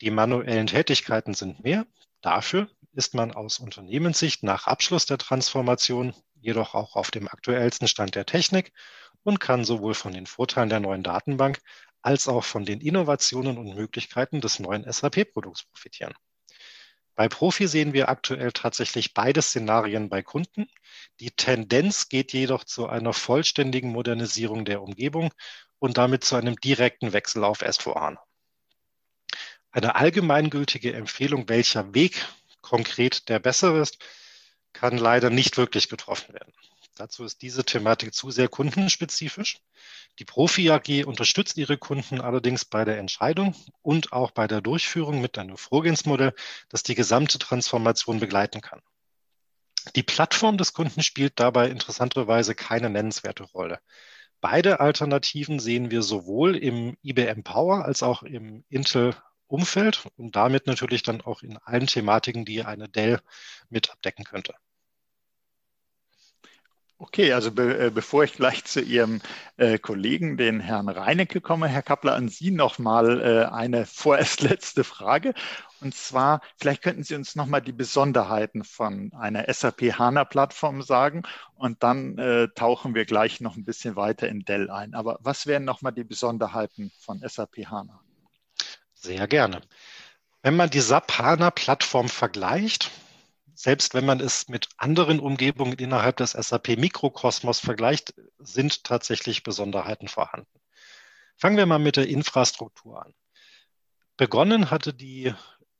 Die 0.00 0.10
manuellen 0.10 0.66
Tätigkeiten 0.66 1.34
sind 1.34 1.62
mehr. 1.62 1.86
Dafür 2.22 2.68
ist 2.92 3.14
man 3.14 3.32
aus 3.32 3.58
Unternehmenssicht 3.58 4.42
nach 4.42 4.66
Abschluss 4.66 5.06
der 5.06 5.18
Transformation 5.18 6.14
jedoch 6.40 6.74
auch 6.74 6.96
auf 6.96 7.10
dem 7.10 7.28
aktuellsten 7.28 7.88
Stand 7.88 8.14
der 8.14 8.26
Technik 8.26 8.72
und 9.22 9.40
kann 9.40 9.64
sowohl 9.64 9.94
von 9.94 10.12
den 10.12 10.26
Vorteilen 10.26 10.68
der 10.68 10.80
neuen 10.80 11.02
Datenbank 11.02 11.60
als 12.02 12.28
auch 12.28 12.44
von 12.44 12.64
den 12.64 12.80
Innovationen 12.80 13.58
und 13.58 13.74
Möglichkeiten 13.74 14.40
des 14.40 14.58
neuen 14.58 14.90
SAP-Produkts 14.90 15.64
profitieren. 15.64 16.14
Bei 17.14 17.28
Profi 17.28 17.68
sehen 17.68 17.92
wir 17.92 18.08
aktuell 18.08 18.52
tatsächlich 18.52 19.12
beide 19.12 19.42
Szenarien 19.42 20.08
bei 20.08 20.22
Kunden. 20.22 20.66
Die 21.20 21.30
Tendenz 21.30 22.08
geht 22.08 22.32
jedoch 22.32 22.64
zu 22.64 22.88
einer 22.88 23.12
vollständigen 23.12 23.90
Modernisierung 23.92 24.64
der 24.64 24.82
Umgebung 24.82 25.32
und 25.78 25.98
damit 25.98 26.24
zu 26.24 26.36
einem 26.36 26.56
direkten 26.56 27.12
Wechsel 27.12 27.44
auf 27.44 27.62
S4HANA. 27.62 28.18
Eine 29.70 29.94
allgemeingültige 29.94 30.94
Empfehlung, 30.94 31.48
welcher 31.48 31.94
Weg 31.94 32.26
konkret 32.62 33.28
der 33.28 33.38
bessere 33.38 33.80
ist, 33.80 33.98
kann 34.72 34.96
leider 34.96 35.28
nicht 35.28 35.58
wirklich 35.58 35.88
getroffen 35.88 36.32
werden. 36.34 36.52
Dazu 36.96 37.24
ist 37.24 37.40
diese 37.40 37.64
Thematik 37.64 38.12
zu 38.12 38.30
sehr 38.30 38.48
kundenspezifisch. 38.48 39.58
Die 40.18 40.26
Profi 40.26 40.70
AG 40.70 41.04
unterstützt 41.06 41.56
ihre 41.56 41.78
Kunden 41.78 42.20
allerdings 42.20 42.66
bei 42.66 42.84
der 42.84 42.98
Entscheidung 42.98 43.54
und 43.80 44.12
auch 44.12 44.30
bei 44.30 44.46
der 44.46 44.60
Durchführung 44.60 45.20
mit 45.20 45.38
einem 45.38 45.56
Vorgehensmodell, 45.56 46.34
das 46.68 46.82
die 46.82 46.94
gesamte 46.94 47.38
Transformation 47.38 48.20
begleiten 48.20 48.60
kann. 48.60 48.82
Die 49.96 50.02
Plattform 50.02 50.58
des 50.58 50.74
Kunden 50.74 51.02
spielt 51.02 51.40
dabei 51.40 51.68
interessanterweise 51.68 52.54
keine 52.54 52.90
nennenswerte 52.90 53.44
Rolle. 53.44 53.80
Beide 54.40 54.80
Alternativen 54.80 55.60
sehen 55.60 55.90
wir 55.90 56.02
sowohl 56.02 56.56
im 56.56 56.96
IBM 57.02 57.42
Power 57.42 57.84
als 57.84 58.02
auch 58.02 58.22
im 58.22 58.64
Intel 58.68 59.16
Umfeld 59.46 60.06
und 60.16 60.36
damit 60.36 60.66
natürlich 60.66 61.02
dann 61.02 61.20
auch 61.20 61.42
in 61.42 61.58
allen 61.58 61.86
Thematiken, 61.86 62.44
die 62.44 62.64
eine 62.64 62.88
Dell 62.88 63.20
mit 63.68 63.90
abdecken 63.90 64.24
könnte. 64.24 64.54
Okay, 67.02 67.32
also 67.32 67.50
be 67.50 67.86
äh, 67.86 67.90
bevor 67.90 68.22
ich 68.22 68.34
gleich 68.34 68.64
zu 68.64 68.80
Ihrem 68.80 69.20
äh, 69.56 69.76
Kollegen, 69.76 70.36
den 70.36 70.60
Herrn 70.60 70.88
Reinecke, 70.88 71.40
komme, 71.40 71.66
Herr 71.66 71.82
Kappler, 71.82 72.14
an 72.14 72.28
Sie 72.28 72.52
nochmal 72.52 73.20
äh, 73.20 73.52
eine 73.52 73.86
vorerst 73.92 74.40
letzte 74.40 74.84
Frage. 74.84 75.34
Und 75.80 75.96
zwar, 75.96 76.42
vielleicht 76.58 76.80
könnten 76.80 77.02
Sie 77.02 77.16
uns 77.16 77.34
nochmal 77.34 77.60
die 77.60 77.72
Besonderheiten 77.72 78.62
von 78.62 79.10
einer 79.18 79.52
SAP 79.52 79.98
HANA-Plattform 79.98 80.82
sagen 80.82 81.24
und 81.56 81.82
dann 81.82 82.18
äh, 82.18 82.46
tauchen 82.54 82.94
wir 82.94 83.04
gleich 83.04 83.40
noch 83.40 83.56
ein 83.56 83.64
bisschen 83.64 83.96
weiter 83.96 84.28
in 84.28 84.44
Dell 84.44 84.70
ein. 84.70 84.94
Aber 84.94 85.18
was 85.22 85.48
wären 85.48 85.64
nochmal 85.64 85.92
die 85.92 86.04
Besonderheiten 86.04 86.92
von 87.00 87.20
SAP 87.26 87.66
HANA? 87.66 88.00
Sehr 88.94 89.26
gerne. 89.26 89.60
Wenn 90.42 90.54
man 90.54 90.70
die 90.70 90.80
SAP 90.80 91.18
HANA-Plattform 91.18 92.08
vergleicht, 92.08 92.92
selbst 93.54 93.94
wenn 93.94 94.06
man 94.06 94.20
es 94.20 94.48
mit 94.48 94.68
anderen 94.76 95.20
Umgebungen 95.20 95.74
innerhalb 95.74 96.16
des 96.16 96.32
SAP-Mikrokosmos 96.32 97.60
vergleicht, 97.60 98.14
sind 98.38 98.84
tatsächlich 98.84 99.42
Besonderheiten 99.42 100.08
vorhanden. 100.08 100.60
Fangen 101.36 101.56
wir 101.56 101.66
mal 101.66 101.78
mit 101.78 101.96
der 101.96 102.08
Infrastruktur 102.08 103.04
an. 103.04 103.14
Begonnen 104.16 104.70
hatte 104.70 104.94
die 104.94 105.34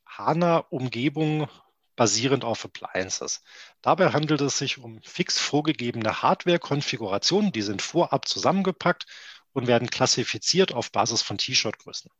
HANA-Umgebung 0.06 1.48
basierend 1.96 2.44
auf 2.44 2.64
Appliances. 2.64 3.42
Dabei 3.82 4.12
handelt 4.12 4.40
es 4.40 4.58
sich 4.58 4.78
um 4.78 5.00
fix 5.02 5.38
vorgegebene 5.38 6.22
Hardware-Konfigurationen, 6.22 7.52
die 7.52 7.62
sind 7.62 7.82
vorab 7.82 8.26
zusammengepackt 8.26 9.06
und 9.52 9.66
werden 9.66 9.90
klassifiziert 9.90 10.72
auf 10.72 10.90
Basis 10.90 11.22
von 11.22 11.38
T-Shirt-Größen. 11.38 12.10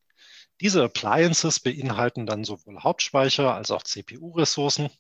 Diese 0.60 0.84
Appliances 0.84 1.60
beinhalten 1.60 2.26
dann 2.26 2.44
sowohl 2.44 2.80
Hauptspeicher 2.80 3.54
als 3.54 3.70
auch 3.70 3.82
CPU-Ressourcen 3.82 4.90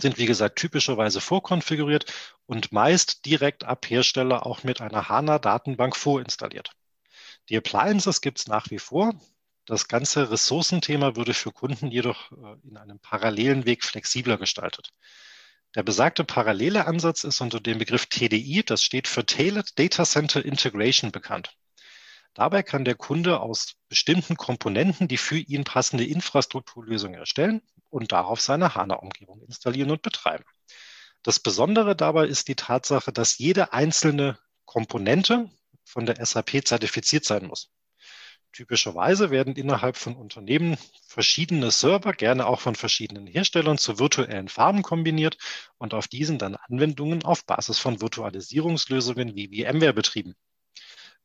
sind 0.00 0.18
wie 0.18 0.26
gesagt 0.26 0.56
typischerweise 0.56 1.20
vorkonfiguriert 1.20 2.12
und 2.46 2.72
meist 2.72 3.24
direkt 3.26 3.64
ab 3.64 3.88
Hersteller 3.88 4.46
auch 4.46 4.62
mit 4.64 4.80
einer 4.80 5.08
HANA-Datenbank 5.08 5.96
vorinstalliert. 5.96 6.70
Die 7.48 7.56
Appliances 7.56 8.20
gibt 8.20 8.38
es 8.38 8.48
nach 8.48 8.70
wie 8.70 8.78
vor. 8.78 9.14
Das 9.66 9.88
ganze 9.88 10.30
Ressourcenthema 10.30 11.16
würde 11.16 11.32
für 11.32 11.52
Kunden 11.52 11.90
jedoch 11.90 12.32
äh, 12.32 12.56
in 12.68 12.76
einem 12.76 12.98
parallelen 12.98 13.64
Weg 13.64 13.84
flexibler 13.84 14.36
gestaltet. 14.36 14.90
Der 15.74 15.82
besagte 15.82 16.24
parallele 16.24 16.86
Ansatz 16.86 17.24
ist 17.24 17.40
unter 17.40 17.60
dem 17.60 17.78
Begriff 17.78 18.06
TDI, 18.06 18.62
das 18.64 18.82
steht 18.82 19.08
für 19.08 19.26
Tailored 19.26 19.78
Data 19.78 20.04
Center 20.04 20.44
Integration 20.44 21.10
bekannt. 21.10 21.56
Dabei 22.34 22.64
kann 22.64 22.84
der 22.84 22.96
Kunde 22.96 23.40
aus 23.40 23.76
bestimmten 23.88 24.36
Komponenten 24.36 25.06
die 25.06 25.16
für 25.16 25.38
ihn 25.38 25.62
passende 25.62 26.04
Infrastrukturlösung 26.04 27.14
erstellen 27.14 27.62
und 27.90 28.10
darauf 28.10 28.40
seine 28.40 28.74
HANA-Umgebung 28.74 29.40
installieren 29.42 29.92
und 29.92 30.02
betreiben. 30.02 30.44
Das 31.22 31.38
Besondere 31.38 31.94
dabei 31.94 32.26
ist 32.26 32.48
die 32.48 32.56
Tatsache, 32.56 33.12
dass 33.12 33.38
jede 33.38 33.72
einzelne 33.72 34.38
Komponente 34.64 35.48
von 35.84 36.06
der 36.06 36.24
SAP 36.24 36.66
zertifiziert 36.66 37.24
sein 37.24 37.46
muss. 37.46 37.70
Typischerweise 38.52 39.30
werden 39.30 39.56
innerhalb 39.56 39.96
von 39.96 40.14
Unternehmen 40.14 40.76
verschiedene 41.08 41.70
Server, 41.70 42.12
gerne 42.12 42.46
auch 42.46 42.60
von 42.60 42.74
verschiedenen 42.74 43.26
Herstellern, 43.26 43.78
zu 43.78 43.98
virtuellen 43.98 44.48
Farben 44.48 44.82
kombiniert 44.82 45.38
und 45.78 45.94
auf 45.94 46.08
diesen 46.08 46.38
dann 46.38 46.56
Anwendungen 46.56 47.24
auf 47.24 47.44
Basis 47.46 47.78
von 47.78 48.00
Virtualisierungslösungen 48.00 49.34
wie 49.34 49.64
VMware 49.64 49.92
betrieben. 49.92 50.34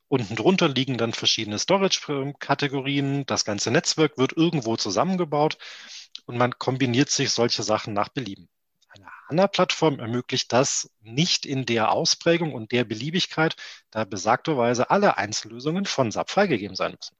Unten 0.09 0.35
drunter 0.35 0.67
liegen 0.67 0.97
dann 0.97 1.13
verschiedene 1.13 1.59
Storage-Kategorien. 1.59 3.27
Das 3.27 3.45
ganze 3.45 3.69
Netzwerk 3.69 4.17
wird 4.17 4.35
irgendwo 4.35 4.75
zusammengebaut 4.75 5.59
und 6.25 6.35
man 6.35 6.57
kombiniert 6.57 7.11
sich 7.11 7.29
solche 7.29 7.61
Sachen 7.61 7.93
nach 7.93 8.09
Belieben. 8.09 8.49
Eine 8.87 9.05
HANA-Plattform 9.27 9.99
ermöglicht 9.99 10.51
das 10.51 10.89
nicht 11.01 11.45
in 11.45 11.67
der 11.67 11.91
Ausprägung 11.91 12.53
und 12.53 12.71
der 12.71 12.85
Beliebigkeit, 12.85 13.55
da 13.91 14.03
besagterweise 14.03 14.89
alle 14.89 15.17
Einzellösungen 15.17 15.85
von 15.85 16.11
SAP 16.11 16.31
freigegeben 16.31 16.75
sein 16.75 16.95
müssen. 16.99 17.15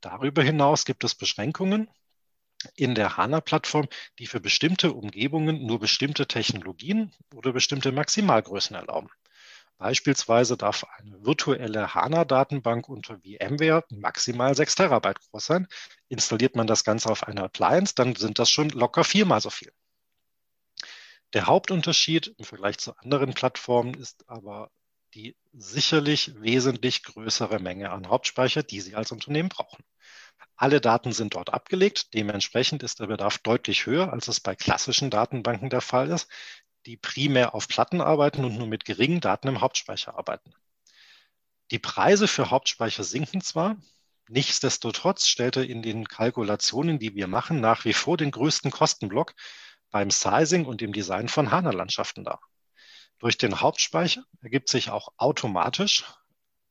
Darüber 0.00 0.42
hinaus 0.42 0.84
gibt 0.84 1.04
es 1.04 1.14
Beschränkungen 1.14 1.88
in 2.74 2.96
der 2.96 3.16
HANA-Plattform, 3.16 3.86
die 4.18 4.26
für 4.26 4.40
bestimmte 4.40 4.92
Umgebungen 4.92 5.64
nur 5.64 5.78
bestimmte 5.78 6.26
Technologien 6.26 7.12
oder 7.36 7.52
bestimmte 7.52 7.92
Maximalgrößen 7.92 8.74
erlauben. 8.74 9.10
Beispielsweise 9.78 10.56
darf 10.56 10.84
eine 10.98 11.24
virtuelle 11.24 11.94
HANA-Datenbank 11.94 12.88
unter 12.88 13.18
VMware 13.18 13.84
maximal 13.90 14.54
6 14.54 14.76
Terabyte 14.76 15.20
groß 15.30 15.44
sein. 15.44 15.66
Installiert 16.08 16.56
man 16.56 16.66
das 16.66 16.84
Ganze 16.84 17.10
auf 17.10 17.24
einer 17.24 17.44
Appliance, 17.44 17.94
dann 17.94 18.14
sind 18.14 18.38
das 18.38 18.50
schon 18.50 18.70
locker 18.70 19.04
viermal 19.04 19.40
so 19.40 19.50
viel. 19.50 19.72
Der 21.32 21.46
Hauptunterschied 21.46 22.34
im 22.38 22.44
Vergleich 22.44 22.78
zu 22.78 22.96
anderen 22.96 23.34
Plattformen 23.34 23.94
ist 23.94 24.28
aber 24.28 24.70
die 25.14 25.36
sicherlich 25.52 26.40
wesentlich 26.40 27.02
größere 27.02 27.58
Menge 27.58 27.90
an 27.90 28.08
Hauptspeicher, 28.08 28.62
die 28.62 28.80
Sie 28.80 28.94
als 28.94 29.12
Unternehmen 29.12 29.48
brauchen. 29.48 29.84
Alle 30.56 30.80
Daten 30.80 31.12
sind 31.12 31.34
dort 31.34 31.52
abgelegt. 31.52 32.14
Dementsprechend 32.14 32.82
ist 32.82 33.00
der 33.00 33.06
Bedarf 33.06 33.38
deutlich 33.38 33.86
höher, 33.86 34.12
als 34.12 34.28
es 34.28 34.40
bei 34.40 34.54
klassischen 34.54 35.10
Datenbanken 35.10 35.70
der 35.70 35.80
Fall 35.80 36.10
ist, 36.10 36.30
die 36.86 36.96
primär 36.96 37.54
auf 37.54 37.68
Platten 37.68 38.00
arbeiten 38.00 38.44
und 38.44 38.56
nur 38.56 38.66
mit 38.66 38.84
geringen 38.84 39.20
Daten 39.20 39.46
im 39.48 39.60
Hauptspeicher 39.60 40.18
arbeiten. 40.18 40.52
Die 41.70 41.78
Preise 41.78 42.28
für 42.28 42.50
Hauptspeicher 42.50 43.04
sinken 43.04 43.40
zwar, 43.40 43.76
nichtsdestotrotz 44.28 45.26
stellt 45.26 45.56
er 45.56 45.64
in 45.64 45.82
den 45.82 46.06
Kalkulationen, 46.06 46.98
die 46.98 47.14
wir 47.14 47.26
machen, 47.26 47.60
nach 47.60 47.84
wie 47.84 47.94
vor 47.94 48.16
den 48.16 48.30
größten 48.30 48.70
Kostenblock 48.70 49.34
beim 49.90 50.10
Sizing 50.10 50.66
und 50.66 50.80
dem 50.80 50.92
Design 50.92 51.28
von 51.28 51.50
HANA-Landschaften 51.50 52.22
dar. 52.24 52.40
Durch 53.18 53.38
den 53.38 53.60
Hauptspeicher 53.60 54.24
ergibt 54.42 54.68
sich 54.68 54.90
auch 54.90 55.08
automatisch, 55.16 56.04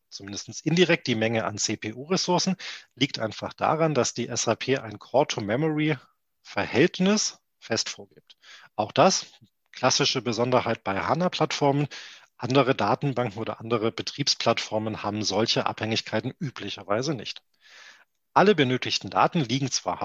zumindest 0.10 0.66
indirekt, 0.66 1.08
die 1.08 1.16
Menge 1.16 1.46
an 1.46 1.58
CPU-Ressourcen, 1.58 2.56
liegt 2.96 3.18
einfach 3.18 3.54
daran, 3.54 3.96
dass 3.96 4.14
die 4.14 4.30
SAP 4.32 4.80
ein 4.80 5.00
Core-to-Memory-Verhältnis 5.00 7.40
fest 7.60 7.90
vorgibt. 7.90 8.38
Auch 8.76 8.92
das 8.92 9.26
klassische 9.74 10.22
Besonderheit 10.22 10.84
bei 10.84 11.02
HANA-Plattformen. 11.02 11.88
Andere 12.38 12.76
Datenbanken 12.76 13.40
oder 13.40 13.60
andere 13.60 13.92
Betriebsplattformen 13.92 15.04
haben 15.04 15.24
solche 15.24 15.66
Abhängigkeiten 15.66 16.34
üblicherweise 16.40 17.14
nicht. 17.14 17.42
Alle 18.34 18.56
benötigten 18.56 19.10
Daten 19.10 19.42
liegen 19.42 19.70
zwar 19.70 20.02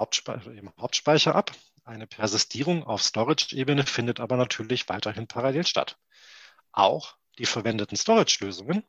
im 0.47 0.73
Hauptspeicher 0.79 1.35
ab, 1.35 1.53
eine 1.89 2.07
Persistierung 2.07 2.85
auf 2.85 3.03
Storage-Ebene 3.03 3.87
findet 3.87 4.21
aber 4.21 4.37
natürlich 4.37 4.91
weiterhin 4.91 5.27
parallel 5.27 5.67
statt. 5.67 5.97
Auch 6.71 7.17
die 7.39 7.47
verwendeten 7.47 7.97
Storage-Lösungen 7.97 8.85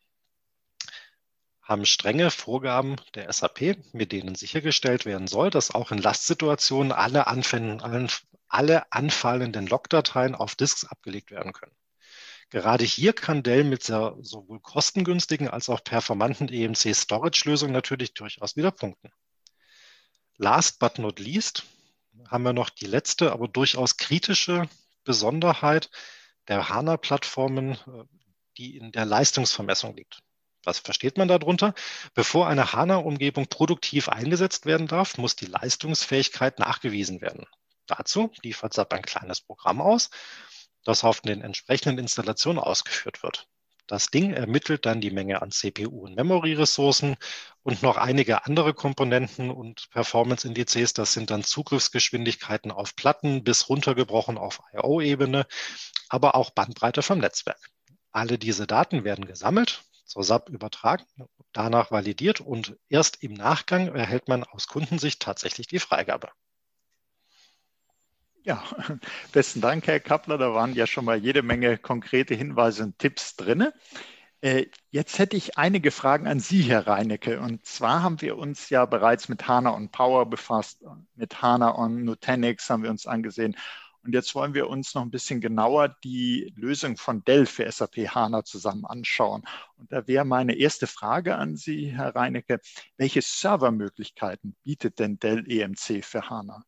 haben 1.62 1.86
strenge 1.86 2.30
Vorgaben 2.30 2.98
der 3.16 3.32
SAP, 3.32 3.78
mit 3.94 4.12
denen 4.12 4.36
sichergestellt 4.36 5.06
werden 5.06 5.28
soll, 5.28 5.50
dass 5.50 5.74
auch 5.74 5.94
in 5.94 6.00
Lastsituationen 6.00 6.92
alle, 6.92 7.28
alle 8.50 8.92
anfallenden 8.92 9.68
Logdateien 9.68 10.36
auf 10.36 10.56
Disks 10.56 10.86
abgelegt 10.86 11.32
werden 11.32 11.54
können. 11.54 11.76
Gerade 12.50 12.84
hier 12.84 13.14
kann 13.14 13.44
Dell 13.44 13.64
mit 13.64 13.84
sehr, 13.84 14.18
sowohl 14.22 14.60
kostengünstigen 14.60 15.48
als 15.48 15.70
auch 15.70 15.84
performanten 15.84 16.50
EMC-Storage-Lösungen 16.50 17.74
natürlich 17.74 18.16
durchaus 18.16 18.56
wieder 18.56 18.72
punkten. 18.72 19.12
Last 20.38 20.80
but 20.80 20.98
not 20.98 21.20
least 21.20 21.64
haben 22.28 22.44
wir 22.44 22.54
noch 22.54 22.70
die 22.70 22.88
letzte, 22.88 23.32
aber 23.32 23.48
durchaus 23.48 23.98
kritische 23.98 24.68
Besonderheit 25.04 25.92
der 26.48 26.70
HANA-Plattformen, 26.70 27.74
äh, 27.74 28.04
die 28.58 28.78
in 28.78 28.92
der 28.92 29.06
Leistungsvermessung 29.06 29.96
liegt. 29.96 30.22
Was 30.64 30.80
versteht 30.80 31.18
man 31.18 31.28
darunter? 31.28 31.74
Bevor 32.14 32.48
eine 32.48 32.74
HANA-Umgebung 32.74 33.48
produktiv 33.48 34.10
eingesetzt 34.10 34.66
werden 34.66 34.88
darf, 34.88 35.18
muss 35.18 35.36
die 35.36 35.46
Leistungsfähigkeit 35.46 36.60
nachgewiesen 36.60 37.22
werden. 37.22 37.46
Dazu 37.90 38.32
liefert 38.44 38.74
SAP 38.74 38.94
ein 38.94 39.02
kleines 39.02 39.42
Programm 39.42 39.82
aus, 39.82 40.12
das 40.84 41.04
auf 41.04 41.22
den 41.22 41.42
entsprechenden 41.42 41.98
Installationen 41.98 42.62
ausgeführt 42.62 43.24
wird. 43.24 43.48
Das 43.88 44.12
Ding 44.12 44.34
ermittelt 44.34 44.86
dann 44.86 45.02
die 45.02 45.10
Menge 45.10 45.42
an 45.42 45.50
CPU- 45.50 46.04
und 46.04 46.16
Memory-Ressourcen 46.16 47.16
und 47.64 47.82
noch 47.82 47.98
einige 47.98 48.46
andere 48.46 48.76
Komponenten 48.76 49.50
und 49.50 49.90
Performance-Indizes. 49.90 50.94
Das 50.94 51.14
sind 51.14 51.32
dann 51.32 51.44
Zugriffsgeschwindigkeiten 51.44 52.70
auf 52.70 52.96
Platten 52.96 53.44
bis 53.44 53.68
runtergebrochen 53.68 54.38
auf 54.38 54.62
I.O.-Ebene, 54.76 55.48
aber 56.08 56.36
auch 56.36 56.52
Bandbreite 56.52 57.02
vom 57.02 57.18
Netzwerk. 57.18 57.72
Alle 58.12 58.38
diese 58.38 58.68
Daten 58.68 59.04
werden 59.04 59.26
gesammelt, 59.26 59.82
zur 60.06 60.24
SAP 60.24 60.50
übertragen, 60.50 61.06
danach 61.52 61.90
validiert 61.90 62.42
und 62.42 62.78
erst 62.90 63.24
im 63.24 63.34
Nachgang 63.34 63.96
erhält 63.96 64.28
man 64.28 64.44
aus 64.44 64.68
Kundensicht 64.68 65.20
tatsächlich 65.20 65.66
die 65.66 65.80
Freigabe. 65.80 66.30
Ja, 68.44 68.64
besten 69.34 69.62
Dank, 69.62 69.88
Herr 69.88 70.00
Kappler. 70.00 70.38
Da 70.38 70.54
waren 70.54 70.74
ja 70.74 70.88
schon 70.88 71.06
mal 71.06 71.18
jede 71.18 71.42
Menge 71.42 71.78
konkrete 71.78 72.36
Hinweise 72.36 72.84
und 72.84 72.98
Tipps 72.98 73.36
drin. 73.36 73.70
Äh, 74.42 74.68
jetzt 74.92 75.20
hätte 75.20 75.36
ich 75.36 75.58
einige 75.58 75.92
Fragen 75.92 76.28
an 76.28 76.40
Sie, 76.40 76.62
Herr 76.64 76.88
Reinecke. 76.88 77.42
Und 77.42 77.66
zwar 77.66 78.02
haben 78.02 78.22
wir 78.22 78.38
uns 78.38 78.70
ja 78.70 78.86
bereits 78.86 79.28
mit 79.28 79.48
HANA 79.48 79.74
on 79.74 79.90
Power 79.90 80.30
befasst. 80.30 80.84
Mit 81.16 81.42
HANA 81.42 81.76
on 81.78 82.06
Nutanix 82.06 82.70
haben 82.70 82.84
wir 82.84 82.90
uns 82.90 83.06
angesehen. 83.06 83.56
Und 84.04 84.14
jetzt 84.14 84.34
wollen 84.34 84.54
wir 84.54 84.70
uns 84.70 84.96
noch 84.96 85.02
ein 85.02 85.12
bisschen 85.12 85.42
genauer 85.42 85.90
die 86.06 86.54
Lösung 86.56 86.96
von 86.96 87.24
Dell 87.26 87.46
für 87.46 87.70
SAP 87.70 87.98
HANA 88.16 88.46
zusammen 88.46 88.86
anschauen. 88.86 89.44
Und 89.76 89.92
da 89.92 90.08
wäre 90.08 90.24
meine 90.24 90.56
erste 90.56 90.88
Frage 90.88 91.36
an 91.36 91.58
Sie, 91.58 91.92
Herr 91.92 92.16
Reinecke. 92.16 92.62
Welche 92.96 93.22
Servermöglichkeiten 93.22 94.56
bietet 94.64 95.00
denn 95.00 95.20
Dell 95.20 95.44
EMC 95.52 96.06
für 96.06 96.30
HANA? 96.30 96.64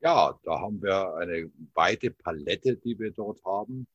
Ja, 0.00 0.38
da 0.44 0.60
haben 0.60 0.82
wir 0.82 1.14
eine 1.14 1.50
weite 1.74 2.10
Palette, 2.10 2.76
die 2.76 2.98
wir 2.98 3.10
dort 3.12 3.42
haben. 3.44 3.86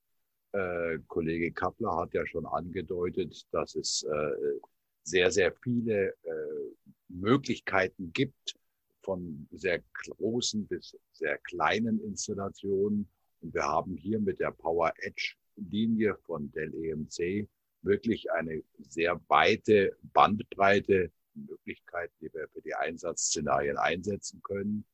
Äh, 0.52 1.00
Kollege 1.08 1.52
Kappler 1.52 1.96
hat 1.96 2.14
ja 2.14 2.26
schon 2.26 2.46
angedeutet, 2.46 3.46
dass 3.52 3.76
es 3.76 4.04
äh, 4.04 4.60
sehr, 5.04 5.32
sehr 5.32 5.54
viele 5.64 6.10
äh, 6.24 6.92
Möglichkeiten 7.08 8.12
gibt, 8.14 8.56
von 9.04 9.48
sehr 9.52 9.82
großen 10.18 10.68
bis 10.68 10.98
sehr 11.12 11.38
kleinen 11.40 12.04
Installationen. 12.04 13.08
Und 13.42 13.54
wir 13.54 13.64
haben 13.64 13.96
hier 13.96 14.20
mit 14.20 14.40
der 14.40 14.52
Power 14.52 14.94
Edge 14.98 15.36
Linie 15.56 16.16
von 16.26 16.52
Dell 16.52 16.74
EMC 16.74 17.48
wirklich 17.84 18.32
eine 18.32 18.64
sehr 18.80 19.20
weite 19.28 19.96
Bandbreite 20.14 21.12
Möglichkeiten, 21.34 22.14
die 22.22 22.34
wir 22.34 22.48
für 22.50 22.62
die 22.62 22.76
Einsatzszenarien 22.76 23.78
einsetzen 23.78 24.42
können. 24.44 24.86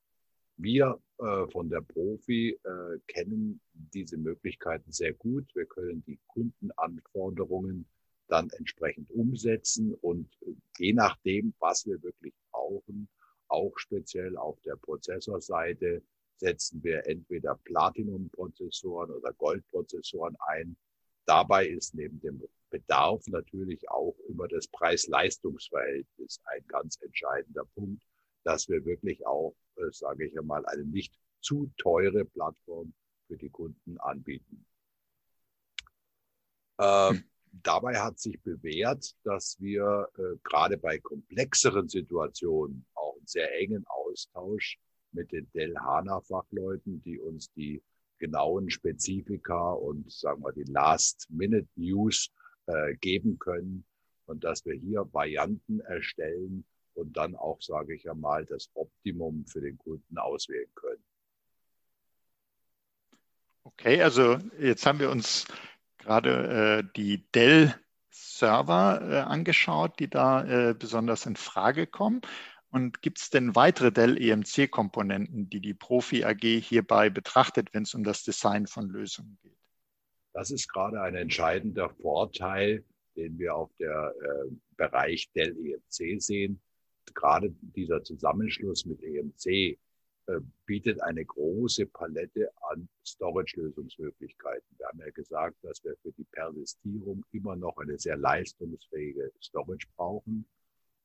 Wir 0.58 1.00
äh, 1.20 1.48
von 1.52 1.70
der 1.70 1.82
Profi 1.82 2.60
äh, 2.64 3.00
kennen 3.08 3.62
diese 3.74 4.18
Möglichkeiten 4.18 4.92
sehr 4.92 5.14
gut. 5.14 5.46
Wir 5.54 5.66
können 5.66 6.04
die 6.06 6.20
Kundenanforderungen 6.28 7.88
dann 8.28 8.50
entsprechend 8.52 9.10
umsetzen 9.12 9.94
und 10.02 10.28
äh, 10.42 10.54
je 10.78 10.94
nachdem, 10.94 11.54
was 11.60 11.86
wir 11.86 12.02
wirklich 12.04 12.34
brauchen, 12.52 13.08
auch 13.48 13.72
speziell 13.78 14.36
auf 14.38 14.60
der 14.62 14.76
Prozessorseite 14.76 16.04
setzen 16.38 16.84
wir 16.84 17.08
entweder 17.08 17.56
Platinum-Prozessoren 17.64 19.12
oder 19.12 19.34
Gold-Prozessoren 19.34 20.36
ein. 20.40 20.78
Dabei 21.26 21.68
ist 21.68 21.96
neben 21.96 22.20
dem 22.20 22.44
Bedarf 22.70 23.26
natürlich 23.28 23.90
auch 23.90 24.16
immer 24.28 24.48
das 24.48 24.68
Preis-Leistungs-Verhältnis 24.68 26.42
ein 26.46 26.64
ganz 26.68 27.00
entscheidender 27.02 27.66
Punkt, 27.74 28.04
dass 28.44 28.70
wir 28.70 28.86
wirklich 28.86 29.26
auch, 29.26 29.56
sage 29.92 30.28
ich 30.28 30.38
einmal, 30.38 30.66
eine 30.66 30.84
nicht 30.84 31.14
zu 31.42 31.72
teure 31.78 32.26
Plattform 32.26 32.94
für 33.28 33.38
die 33.38 33.50
Kunden 33.50 33.98
anbieten. 34.00 34.66
Äh, 36.78 37.14
dabei 37.52 38.00
hat 38.00 38.20
sich 38.20 38.42
bewährt, 38.42 39.16
dass 39.24 39.60
wir 39.60 40.10
äh, 40.18 40.38
gerade 40.44 40.78
bei 40.78 41.00
komplexeren 41.00 41.88
Situationen 41.88 42.86
auch 42.94 43.16
einen 43.18 43.28
sehr 43.28 43.54
engen 43.60 43.86
Austausch 43.88 44.78
mit 45.12 45.32
den 45.32 45.50
Dell 45.54 45.76
HANA 45.78 46.22
Fachleuten, 46.22 47.02
die 47.04 47.20
uns 47.20 47.52
die 47.54 47.82
genauen 48.20 48.70
Spezifika 48.70 49.72
und 49.72 50.12
sagen 50.12 50.44
wir 50.44 50.52
die 50.52 50.72
Last-Minute-News 50.72 52.32
äh, 52.66 52.96
geben 52.96 53.38
können 53.40 53.86
und 54.26 54.44
dass 54.44 54.66
wir 54.66 54.74
hier 54.74 55.08
Varianten 55.14 55.80
erstellen 55.82 56.66
und 56.98 57.16
dann 57.16 57.36
auch, 57.36 57.62
sage 57.62 57.96
ich 57.96 58.10
einmal, 58.10 58.46
das 58.46 58.70
Optimum 58.74 59.46
für 59.46 59.62
den 59.62 59.78
Kunden 59.78 60.18
auswählen 60.18 60.70
können. 60.76 61.04
Okay, 63.64 64.02
also 64.02 64.38
jetzt 64.60 64.86
haben 64.86 65.00
wir 65.00 65.12
uns 65.12 65.46
gerade 65.98 66.84
äh, 66.84 66.92
die 66.96 67.30
Dell 67.32 67.76
Server 68.10 69.02
äh, 69.02 69.20
angeschaut, 69.20 70.00
die 70.00 70.10
da 70.10 70.70
äh, 70.70 70.74
besonders 70.74 71.26
in 71.26 71.36
Frage 71.36 71.86
kommen. 71.86 72.22
Und 72.70 73.02
gibt 73.02 73.20
es 73.20 73.30
denn 73.30 73.56
weitere 73.56 73.92
Dell 73.92 74.18
EMC-Komponenten, 74.22 75.50
die 75.50 75.62
die 75.62 75.74
Profi 75.74 76.24
AG 76.24 76.42
hierbei 76.42 77.10
betrachtet, 77.10 77.74
wenn 77.74 77.84
es 77.84 77.94
um 77.94 78.04
das 78.04 78.24
Design 78.24 78.68
von 78.68 78.90
Lösungen 78.90 79.38
geht? 79.42 79.58
Das 80.34 80.52
ist 80.52 80.68
gerade 80.68 81.02
ein 81.02 81.16
entscheidender 81.16 81.90
Vorteil, 81.90 82.84
den 83.16 83.40
wir 83.40 83.56
auf 83.56 83.72
der 83.80 84.14
äh, 84.22 84.52
Bereich 84.76 85.32
Dell 85.34 85.56
EMC 85.58 86.22
sehen. 86.22 86.62
Gerade 87.14 87.54
dieser 87.62 88.04
Zusammenschluss 88.04 88.86
mit 88.86 89.02
EMC 89.04 89.78
äh, 90.28 90.42
bietet 90.66 91.02
eine 91.02 91.24
große 91.24 91.86
Palette 91.86 92.52
an 92.70 92.88
Storage-Lösungsmöglichkeiten. 93.06 94.68
Wir 94.78 94.88
haben 94.88 95.00
ja 95.00 95.10
gesagt, 95.12 95.56
dass 95.64 95.84
wir 95.84 95.96
für 96.02 96.12
die 96.12 96.26
Persistierung 96.26 97.24
immer 97.32 97.56
noch 97.56 97.78
eine 97.78 97.98
sehr 97.98 98.18
leistungsfähige 98.18 99.32
Storage 99.42 99.88
brauchen. 99.96 100.46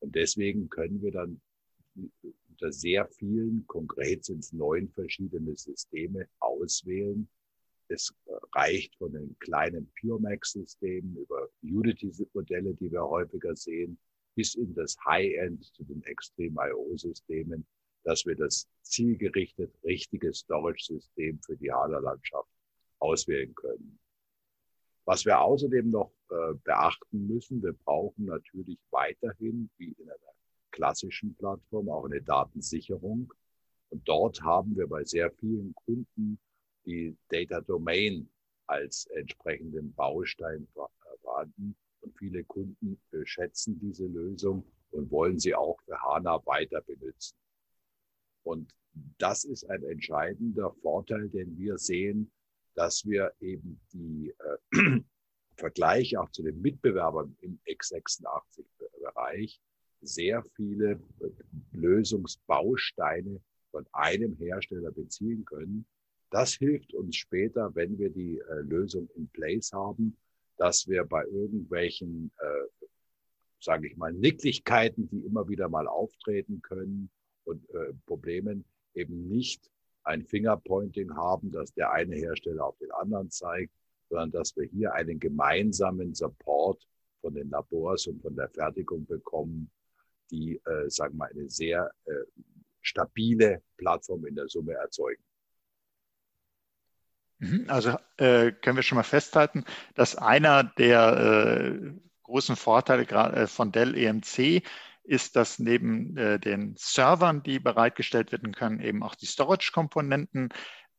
Und 0.01 0.15
deswegen 0.17 0.69
können 0.69 1.01
wir 1.03 1.13
dann 1.13 1.41
unter 2.49 2.73
sehr 2.73 3.07
vielen, 3.07 3.65
konkret 3.67 4.25
sind 4.25 4.41
es 4.41 4.53
neun 4.53 4.89
verschiedene 4.89 5.57
Systeme, 5.57 6.27
auswählen. 6.41 7.29
Es 7.89 8.13
reicht 8.55 8.97
von 8.97 9.13
den 9.13 9.39
kleinen 9.39 9.93
PureMax-Systemen 10.01 11.17
über 11.17 11.49
Unity-Modelle, 11.63 12.75
die 12.75 12.91
wir 12.91 13.05
häufiger 13.05 13.55
sehen, 13.55 13.99
bis 14.35 14.55
in 14.55 14.75
das 14.75 14.97
High-End 15.05 15.65
zu 15.75 15.85
den 15.85 16.03
Extreme 16.05 16.71
IO-Systemen 16.71 17.67
dass 18.05 18.27
wir 18.27 18.37
das 18.37 18.69
zielgerichtet 18.83 19.73
richtige 19.85 20.33
Storage-System 20.33 21.41
für 21.41 21.57
die 21.57 21.73
HANA-Landschaft 21.73 22.49
auswählen 22.99 23.55
können. 23.55 23.99
Was 25.05 25.25
wir 25.25 25.41
außerdem 25.41 25.91
noch 25.91 26.13
äh, 26.31 26.55
beachten 26.65 27.27
müssen, 27.27 27.63
wir 27.63 27.73
brauchen 27.73 28.27
natürlich 28.27 28.79
weiterhin, 28.91 29.69
wie 29.79 29.93
in 29.93 30.09
einer 30.09 30.19
klassischen 30.71 31.35
Plattform, 31.35 31.89
auch 31.89 32.05
eine 32.05 32.23
Datensicherung. 32.23 33.33
Und 33.91 34.09
dort 34.09 34.41
haben 34.43 34.77
wir 34.77 34.87
bei 34.87 35.05
sehr 35.05 35.31
vielen 35.33 35.75
Kunden 35.75 36.39
die 36.87 37.17
Data 37.29 37.61
Domain 37.61 38.29
als 38.67 39.07
entsprechenden 39.07 39.93
Baustein 39.95 40.67
vorhanden. 41.23 41.77
Und 42.03 42.17
viele 42.19 42.45
Kunden 42.45 43.01
schätzen 43.25 43.79
diese 43.81 44.07
Lösung 44.07 44.65
und 44.91 45.11
wollen 45.11 45.39
sie 45.39 45.55
auch 45.55 45.81
für 45.83 46.01
HANA 46.01 46.45
weiter 46.47 46.83
benutzen. 46.83 47.37
Und 48.43 48.75
das 49.19 49.45
ist 49.45 49.65
ein 49.71 49.83
entscheidender 49.85 50.73
Vorteil, 50.83 51.29
den 51.29 51.57
wir 51.57 51.79
sehen, 51.79 52.31
dass 52.75 53.07
wir 53.07 53.33
eben 53.41 53.81
die 53.93 54.35
äh, 54.73 55.01
Vergleich 55.57 56.17
auch 56.17 56.31
zu 56.31 56.43
den 56.43 56.61
Mitbewerbern 56.61 57.37
im 57.41 57.61
x86-Bereich 57.67 59.61
sehr 60.01 60.45
viele 60.57 61.01
Lösungsbausteine 61.73 63.41
von 63.71 63.87
einem 63.93 64.37
Hersteller 64.37 64.91
beziehen 64.91 65.45
können. 65.45 65.87
Das 66.31 66.55
hilft 66.55 66.95
uns 66.95 67.17
später, 67.17 67.75
wenn 67.75 67.99
wir 67.99 68.11
die 68.11 68.39
äh, 68.39 68.61
Lösung 68.63 69.09
in 69.15 69.29
place 69.29 69.73
haben, 69.73 70.17
dass 70.63 70.87
wir 70.87 71.05
bei 71.05 71.25
irgendwelchen, 71.25 72.31
äh, 72.39 72.87
sage 73.59 73.89
ich 73.89 73.97
mal, 73.97 74.13
Nicklichkeiten, 74.13 75.09
die 75.09 75.27
immer 75.27 75.49
wieder 75.49 75.69
mal 75.69 75.89
auftreten 75.89 76.63
können 76.63 77.11
und 77.43 77.69
äh, 77.71 77.93
Problemen, 78.07 78.65
eben 78.95 79.27
nicht 79.27 79.69
ein 80.05 80.25
Fingerpointing 80.25 81.17
haben, 81.17 81.51
dass 81.51 81.75
der 81.75 81.91
eine 81.91 82.15
Hersteller 82.15 82.65
auf 82.65 82.79
den 82.79 82.93
anderen 82.93 83.29
zeigt, 83.29 83.73
sondern 84.09 84.31
dass 84.31 84.57
wir 84.57 84.67
hier 84.67 84.93
einen 84.93 85.19
gemeinsamen 85.19 86.15
Support 86.15 86.87
von 87.21 87.35
den 87.35 87.51
Labors 87.51 88.07
und 88.07 88.23
von 88.23 88.37
der 88.37 88.49
Fertigung 88.49 89.05
bekommen, 89.07 89.69
die, 90.31 90.61
äh, 90.65 90.89
sagen 90.89 91.15
wir 91.15 91.25
mal, 91.25 91.31
eine 91.31 91.51
sehr 91.51 91.91
äh, 92.05 92.13
stabile 92.83 93.63
Plattform 93.79 94.27
in 94.27 94.37
der 94.37 94.49
Summe 94.49 94.75
erzeugen. 94.75 95.25
Mhm, 97.43 97.65
also 97.67 97.97
äh, 98.19 98.53
können 98.53 98.77
wir 98.77 98.85
schon 98.85 98.97
mal 98.97 99.03
festhalten, 99.03 99.65
dass 99.97 100.15
einer 100.15 100.63
der 100.63 101.73
äh, 101.73 101.93
großen 102.23 102.55
Vorteile 102.55 103.03
äh, 103.03 103.49
von 103.49 103.73
Dell 103.73 103.97
EMC 103.97 104.63
ist, 105.03 105.35
dass 105.35 105.59
neben 105.59 106.17
äh, 106.17 106.39
den 106.39 106.77
Servern, 106.79 107.43
die 107.43 107.59
bereitgestellt 107.59 108.31
werden 108.31 108.55
können, 108.55 108.79
eben 108.79 109.03
auch 109.03 109.17
die 109.17 109.27
Storage-Komponenten 109.27 110.51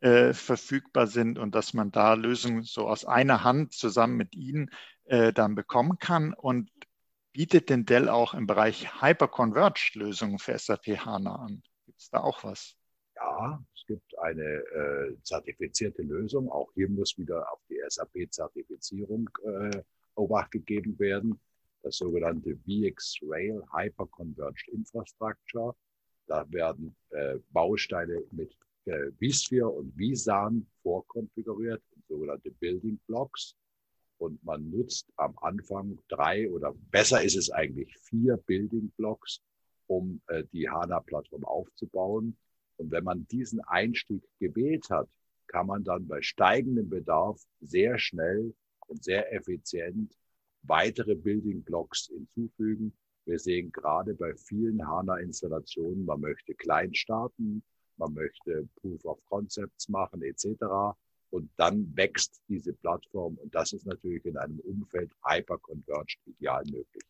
äh, 0.01 0.33
verfügbar 0.33 1.07
sind 1.07 1.39
und 1.39 1.55
dass 1.55 1.73
man 1.73 1.91
da 1.91 2.13
Lösungen 2.15 2.63
so 2.63 2.89
aus 2.89 3.05
einer 3.05 3.45
Hand 3.45 3.71
zusammen 3.71 4.17
mit 4.17 4.35
Ihnen 4.35 4.69
äh, 5.05 5.31
dann 5.31 5.55
bekommen 5.55 5.97
kann. 5.97 6.33
Und 6.33 6.69
bietet 7.31 7.69
denn 7.69 7.85
Dell 7.85 8.09
auch 8.09 8.33
im 8.33 8.47
Bereich 8.47 9.01
Hyperconverged 9.01 9.95
Lösungen 9.95 10.39
für 10.39 10.59
SAP 10.59 11.05
HANA 11.05 11.35
an? 11.35 11.63
Gibt 11.85 12.01
es 12.01 12.09
da 12.09 12.19
auch 12.19 12.43
was? 12.43 12.75
Ja, 13.23 13.63
es 13.73 13.85
gibt 13.87 14.19
eine 14.19 14.43
äh, 14.43 15.15
zertifizierte 15.23 16.01
Lösung. 16.01 16.49
Auch 16.51 16.69
hier 16.73 16.89
muss 16.89 17.17
wieder 17.17 17.49
auf 17.51 17.59
die 17.69 17.79
SAP-Zertifizierung 17.87 19.29
äh, 19.45 19.81
Obacht 20.15 20.51
gegeben 20.51 20.99
werden. 20.99 21.39
Das 21.83 21.97
sogenannte 21.97 22.57
VX-Rail 22.65 23.63
Hyperconverged 23.71 24.67
Infrastructure. 24.69 25.73
Da 26.27 26.45
werden 26.51 26.95
äh, 27.11 27.37
Bausteine 27.51 28.23
mit 28.31 28.53
äh, 28.85 29.11
vSphere 29.21 29.69
und 29.69 29.93
vSAN 29.97 30.67
vorkonfiguriert, 30.81 31.81
sogenannte 32.09 32.51
Building 32.51 32.99
Blocks. 33.07 33.55
Und 34.17 34.43
man 34.43 34.69
nutzt 34.69 35.07
am 35.15 35.37
Anfang 35.39 35.97
drei 36.09 36.49
oder 36.49 36.73
besser 36.91 37.23
ist 37.23 37.37
es 37.37 37.49
eigentlich 37.49 37.97
vier 37.99 38.35
Building 38.35 38.91
Blocks, 38.97 39.41
um 39.87 40.21
äh, 40.27 40.43
die 40.51 40.69
HANA-Plattform 40.69 41.45
aufzubauen. 41.45 42.37
Und 42.83 42.91
wenn 42.91 43.05
man 43.05 43.25
diesen 43.29 43.61
Einstieg 43.61 44.23
gewählt 44.39 44.89
hat, 44.89 45.07
kann 45.47 45.67
man 45.67 45.85
dann 45.85 46.05
bei 46.05 46.21
steigendem 46.21 46.89
Bedarf 46.89 47.41
sehr 47.61 47.97
schnell 47.97 48.53
und 48.87 49.01
sehr 49.01 49.31
effizient 49.33 50.13
weitere 50.63 51.15
Building 51.15 51.63
Blocks 51.63 52.07
hinzufügen. 52.07 52.93
Wir 53.23 53.39
sehen 53.39 53.71
gerade 53.71 54.13
bei 54.15 54.35
vielen 54.35 54.85
HANA-Installationen, 54.85 56.03
man 56.03 56.19
möchte 56.19 56.53
klein 56.55 56.93
starten, 56.93 57.63
man 57.95 58.13
möchte 58.13 58.67
Proof 58.81 59.05
of 59.05 59.23
Concepts 59.29 59.87
machen 59.87 60.21
etc. 60.21 60.45
Und 61.29 61.49
dann 61.55 61.95
wächst 61.95 62.41
diese 62.49 62.73
Plattform 62.73 63.35
und 63.35 63.55
das 63.55 63.71
ist 63.71 63.85
natürlich 63.85 64.25
in 64.25 64.35
einem 64.35 64.59
Umfeld 64.59 65.13
hyperconverged 65.23 66.19
ideal 66.25 66.63
möglich. 66.65 67.03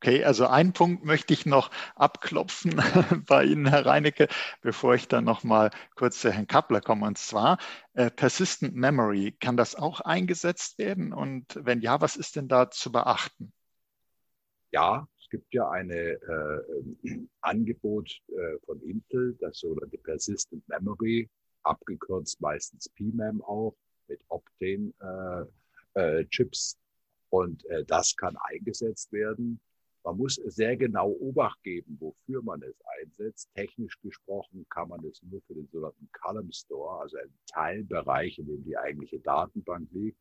Okay, 0.00 0.22
also 0.22 0.46
einen 0.46 0.72
Punkt 0.72 1.04
möchte 1.04 1.34
ich 1.34 1.44
noch 1.44 1.72
abklopfen 1.96 2.76
bei 3.26 3.44
Ihnen, 3.44 3.66
Herr 3.66 3.84
Reinecke, 3.84 4.28
bevor 4.62 4.94
ich 4.94 5.08
dann 5.08 5.24
noch 5.24 5.42
mal 5.42 5.72
kurz 5.96 6.20
zu 6.20 6.30
Herrn 6.30 6.46
Kappler 6.46 6.80
komme. 6.80 7.04
Und 7.04 7.18
zwar 7.18 7.58
äh, 7.94 8.08
Persistent 8.08 8.76
Memory. 8.76 9.32
Kann 9.40 9.56
das 9.56 9.74
auch 9.74 10.00
eingesetzt 10.00 10.78
werden? 10.78 11.12
Und 11.12 11.46
wenn 11.60 11.80
ja, 11.80 12.00
was 12.00 12.14
ist 12.14 12.36
denn 12.36 12.46
da 12.46 12.70
zu 12.70 12.92
beachten? 12.92 13.52
Ja, 14.70 15.08
es 15.18 15.28
gibt 15.30 15.52
ja 15.52 15.68
ein 15.68 15.90
äh, 15.90 16.16
Angebot 17.40 18.08
äh, 18.28 18.56
von 18.66 18.80
Intel, 18.82 19.36
das 19.40 19.58
sogenannte 19.58 19.98
Persistent 19.98 20.62
Memory, 20.68 21.28
abgekürzt 21.64 22.40
meistens 22.40 22.88
PMEM 22.90 23.42
auch, 23.42 23.74
mit 24.06 24.20
Optane-Chips. 24.28 26.74
Äh, 26.74 26.78
und 27.30 27.64
äh, 27.66 27.84
das 27.84 28.16
kann 28.16 28.36
eingesetzt 28.36 29.12
werden. 29.12 29.60
Man 30.08 30.16
muss 30.16 30.36
sehr 30.36 30.74
genau 30.74 31.10
Obacht 31.20 31.62
geben, 31.62 31.98
wofür 32.00 32.40
man 32.42 32.62
es 32.62 32.74
einsetzt. 32.98 33.50
Technisch 33.54 34.00
gesprochen 34.00 34.64
kann 34.70 34.88
man 34.88 35.04
es 35.04 35.22
nur 35.22 35.42
für 35.42 35.52
den 35.52 35.68
sogenannten 35.70 36.08
Column 36.12 36.50
Store, 36.50 37.02
also 37.02 37.18
einen 37.18 37.38
Teilbereich, 37.46 38.38
in 38.38 38.46
dem 38.46 38.64
die 38.64 38.78
eigentliche 38.78 39.20
Datenbank 39.20 39.86
liegt, 39.92 40.18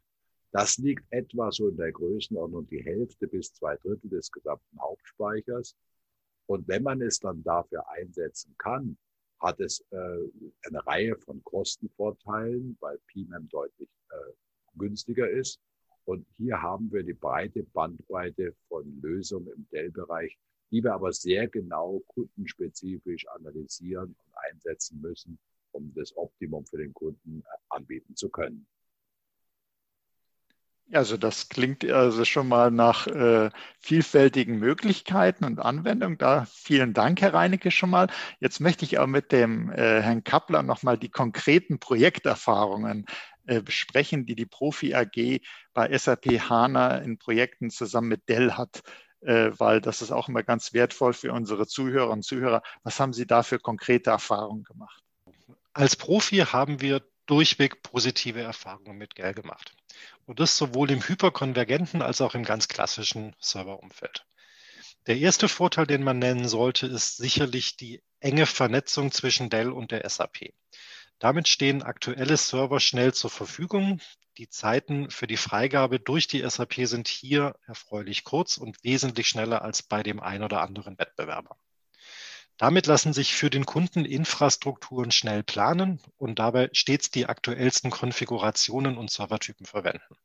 das 0.52 0.78
liegt 0.78 1.06
etwa 1.10 1.54
so 1.54 1.70
in 1.70 1.78
der 1.78 1.94
Größenordnung 1.94 2.68
die 2.68 2.84
Hälfte 2.84 3.28
bis 3.28 3.54
zwei 3.54 3.78
Drittel 3.78 4.10
des 4.10 4.30
gesamten 4.30 4.78
Hauptspeichers. 4.78 5.74
Und 6.48 6.68
wenn 6.68 6.84
man 6.84 7.02
es 7.02 7.22
dann 7.22 7.42
dafür 7.44 7.90
einsetzen 7.90 8.56
kann, 8.58 8.98
hat 9.40 9.62
es 9.62 9.86
äh, 9.92 9.98
eine 10.68 10.86
Reihe 10.86 11.18
von 11.20 11.42
Kostenvorteilen, 11.46 12.76
weil 12.82 13.00
PMEM 13.08 13.48
deutlich 13.48 13.88
äh, 14.10 14.34
günstiger 14.78 15.30
ist. 15.30 15.62
Und 16.08 16.26
hier 16.38 16.62
haben 16.62 16.90
wir 16.94 17.04
die 17.04 17.14
breite 17.14 17.64
Bandbreite 17.64 18.56
von 18.70 19.02
Lösungen 19.02 19.52
im 19.54 19.68
Dell-Bereich, 19.74 20.38
die 20.72 20.82
wir 20.82 20.94
aber 20.94 21.12
sehr 21.12 21.50
genau 21.50 22.02
kundenspezifisch 22.08 23.28
analysieren 23.28 24.16
und 24.18 24.38
einsetzen 24.50 25.02
müssen, 25.02 25.38
um 25.74 25.94
das 25.96 26.16
Optimum 26.16 26.66
für 26.66 26.78
den 26.78 26.94
Kunden 26.94 27.42
äh, 27.42 27.58
anbieten 27.68 28.16
zu 28.16 28.30
können. 28.30 28.66
Also 30.94 31.18
das 31.18 31.50
klingt 31.50 31.84
also 31.84 32.24
schon 32.24 32.48
mal 32.48 32.72
nach 32.72 33.08
äh, 33.08 33.50
vielfältigen 33.82 34.60
Möglichkeiten 34.60 35.44
und 35.44 35.60
Anwendungen. 35.60 36.18
Da 36.18 36.46
vielen 36.46 36.94
Dank, 36.94 37.20
Herr 37.20 37.34
Reinecke, 37.34 37.72
schon 37.72 37.90
mal. 37.90 38.08
Jetzt 38.40 38.62
möchte 38.62 38.86
ich 38.86 38.98
auch 38.98 39.08
mit 39.08 39.34
dem 39.34 39.70
äh, 39.72 40.02
Herrn 40.02 40.24
Kappler 40.24 40.64
nochmal 40.64 40.98
die 40.98 41.10
konkreten 41.10 41.80
Projekterfahrungen 41.80 43.06
besprechen, 43.62 44.26
die 44.26 44.36
die 44.36 44.46
Profi 44.46 44.94
AG 44.94 45.42
bei 45.74 45.98
SAP 45.98 46.26
HANA 46.50 46.98
in 46.98 47.18
Projekten 47.18 47.70
zusammen 47.70 48.10
mit 48.10 48.30
Dell 48.30 48.54
hat, 48.54 48.84
äh, 49.22 49.52
weil 49.54 49.82
das 49.82 50.02
ist 50.02 50.12
auch 50.12 50.30
immer 50.30 50.44
ganz 50.44 50.74
wertvoll 50.74 51.14
für 51.14 51.34
unsere 51.34 51.68
Zuhörer 51.68 52.12
und 52.12 52.24
Zuhörer. 52.24 52.62
Was 52.84 53.00
haben 53.00 53.14
Sie 53.14 53.26
da 53.26 53.44
für 53.44 53.60
konkrete 53.60 54.10
Erfahrungen 54.10 54.64
gemacht? 54.64 55.04
Als 55.74 55.96
Profi 55.96 56.38
haben 56.38 56.82
wir 56.82 57.02
durchweg 57.28 57.84
positive 57.84 58.42
Erfahrungen 58.42 58.98
mit 58.98 59.18
Dell 59.18 59.34
gemacht. 59.34 59.74
Und 60.26 60.40
das 60.40 60.58
sowohl 60.58 60.92
im 60.92 61.08
hyperkonvergenten 61.08 62.02
als 62.02 62.22
auch 62.22 62.36
im 62.36 62.44
ganz 62.44 62.68
klassischen 62.68 63.36
Serverumfeld. 63.40 64.26
Der 65.06 65.18
erste 65.18 65.48
Vorteil, 65.48 65.88
den 65.88 66.04
man 66.04 66.20
nennen 66.20 66.48
sollte, 66.48 66.88
ist 66.88 67.18
sicherlich 67.18 67.78
die 67.78 68.02
enge 68.20 68.46
Vernetzung 68.46 69.12
zwischen 69.12 69.50
Dell 69.50 69.72
und 69.72 69.92
der 69.92 70.08
SAP. 70.10 70.54
Damit 71.20 71.48
stehen 71.48 71.82
aktuelle 71.82 72.38
Server 72.38 72.80
schnell 72.80 73.14
zur 73.14 73.32
Verfügung. 73.32 74.00
Die 74.38 74.50
Zeiten 74.50 75.10
für 75.10 75.26
die 75.26 75.38
Freigabe 75.38 76.00
durch 76.00 76.28
die 76.28 76.48
SAP 76.48 76.76
sind 76.88 77.08
hier 77.08 77.56
erfreulich 77.66 78.24
kurz 78.24 78.58
und 78.58 78.84
wesentlich 78.84 79.28
schneller 79.28 79.64
als 79.64 79.82
bei 79.82 80.04
dem 80.04 80.20
ein 80.20 80.44
oder 80.44 80.62
anderen 80.62 81.00
Wettbewerber. 81.00 81.58
Damit 82.58 82.86
lassen 82.86 83.14
sich 83.14 83.34
für 83.34 83.50
den 83.50 83.66
Kunden 83.66 84.06
Infrastrukturen 84.06 85.12
schnell 85.12 85.44
planen 85.44 86.00
und 86.18 86.38
dabei 86.38 86.70
stets 86.74 87.10
die 87.10 87.26
aktuellsten 87.26 87.90
Konfigurationen 87.90 88.98
und 88.98 89.10
Servertypen 89.10 89.66
verwenden. 89.66 90.18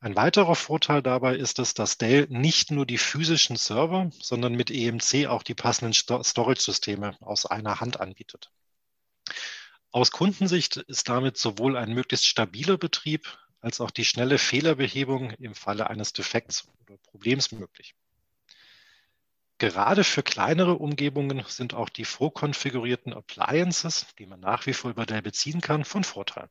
Ein 0.00 0.16
weiterer 0.16 0.56
Vorteil 0.56 1.00
dabei 1.00 1.36
ist 1.36 1.58
es, 1.58 1.74
dass 1.74 1.96
Dell 1.96 2.26
nicht 2.28 2.70
nur 2.70 2.86
die 2.86 2.98
physischen 2.98 3.56
Server, 3.56 4.10
sondern 4.20 4.54
mit 4.54 4.70
EMC 4.70 5.26
auch 5.26 5.42
die 5.42 5.54
passenden 5.54 5.94
Storage-Systeme 5.94 7.16
aus 7.20 7.46
einer 7.46 7.80
Hand 7.80 8.00
anbietet. 8.00 8.50
Aus 9.92 10.10
Kundensicht 10.10 10.76
ist 10.76 11.08
damit 11.08 11.38
sowohl 11.38 11.76
ein 11.76 11.92
möglichst 11.92 12.26
stabiler 12.26 12.76
Betrieb 12.76 13.38
als 13.60 13.80
auch 13.80 13.90
die 13.90 14.04
schnelle 14.04 14.38
Fehlerbehebung 14.38 15.30
im 15.32 15.54
Falle 15.54 15.88
eines 15.88 16.12
Defekts 16.12 16.68
oder 16.82 16.98
Problems 16.98 17.52
möglich. 17.52 17.94
Gerade 19.58 20.04
für 20.04 20.22
kleinere 20.22 20.74
Umgebungen 20.74 21.42
sind 21.48 21.72
auch 21.72 21.88
die 21.88 22.04
vorkonfigurierten 22.04 23.14
Appliances, 23.14 24.06
die 24.18 24.26
man 24.26 24.40
nach 24.40 24.66
wie 24.66 24.74
vor 24.74 24.90
über 24.90 25.06
Dell 25.06 25.22
beziehen 25.22 25.62
kann, 25.62 25.84
von 25.84 26.04
Vorteil. 26.04 26.50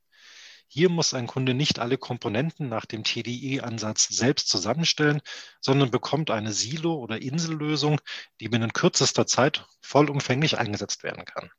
Hier 0.67 0.89
muss 0.89 1.13
ein 1.13 1.27
Kunde 1.27 1.53
nicht 1.53 1.77
alle 1.77 1.99
Komponenten 1.99 2.67
nach 2.67 2.85
dem 2.85 3.03
TDE-Ansatz 3.03 4.07
selbst 4.07 4.49
zusammenstellen, 4.49 5.21
sondern 5.61 5.91
bekommt 5.91 6.31
eine 6.31 6.51
Silo- 6.51 6.97
oder 6.97 7.21
Insellösung, 7.21 8.01
die 8.39 8.49
binnen 8.49 8.73
kürzester 8.73 9.27
Zeit 9.27 9.67
vollumfänglich 9.81 10.57
eingesetzt 10.57 11.03
werden 11.03 11.25
kann. 11.25 11.51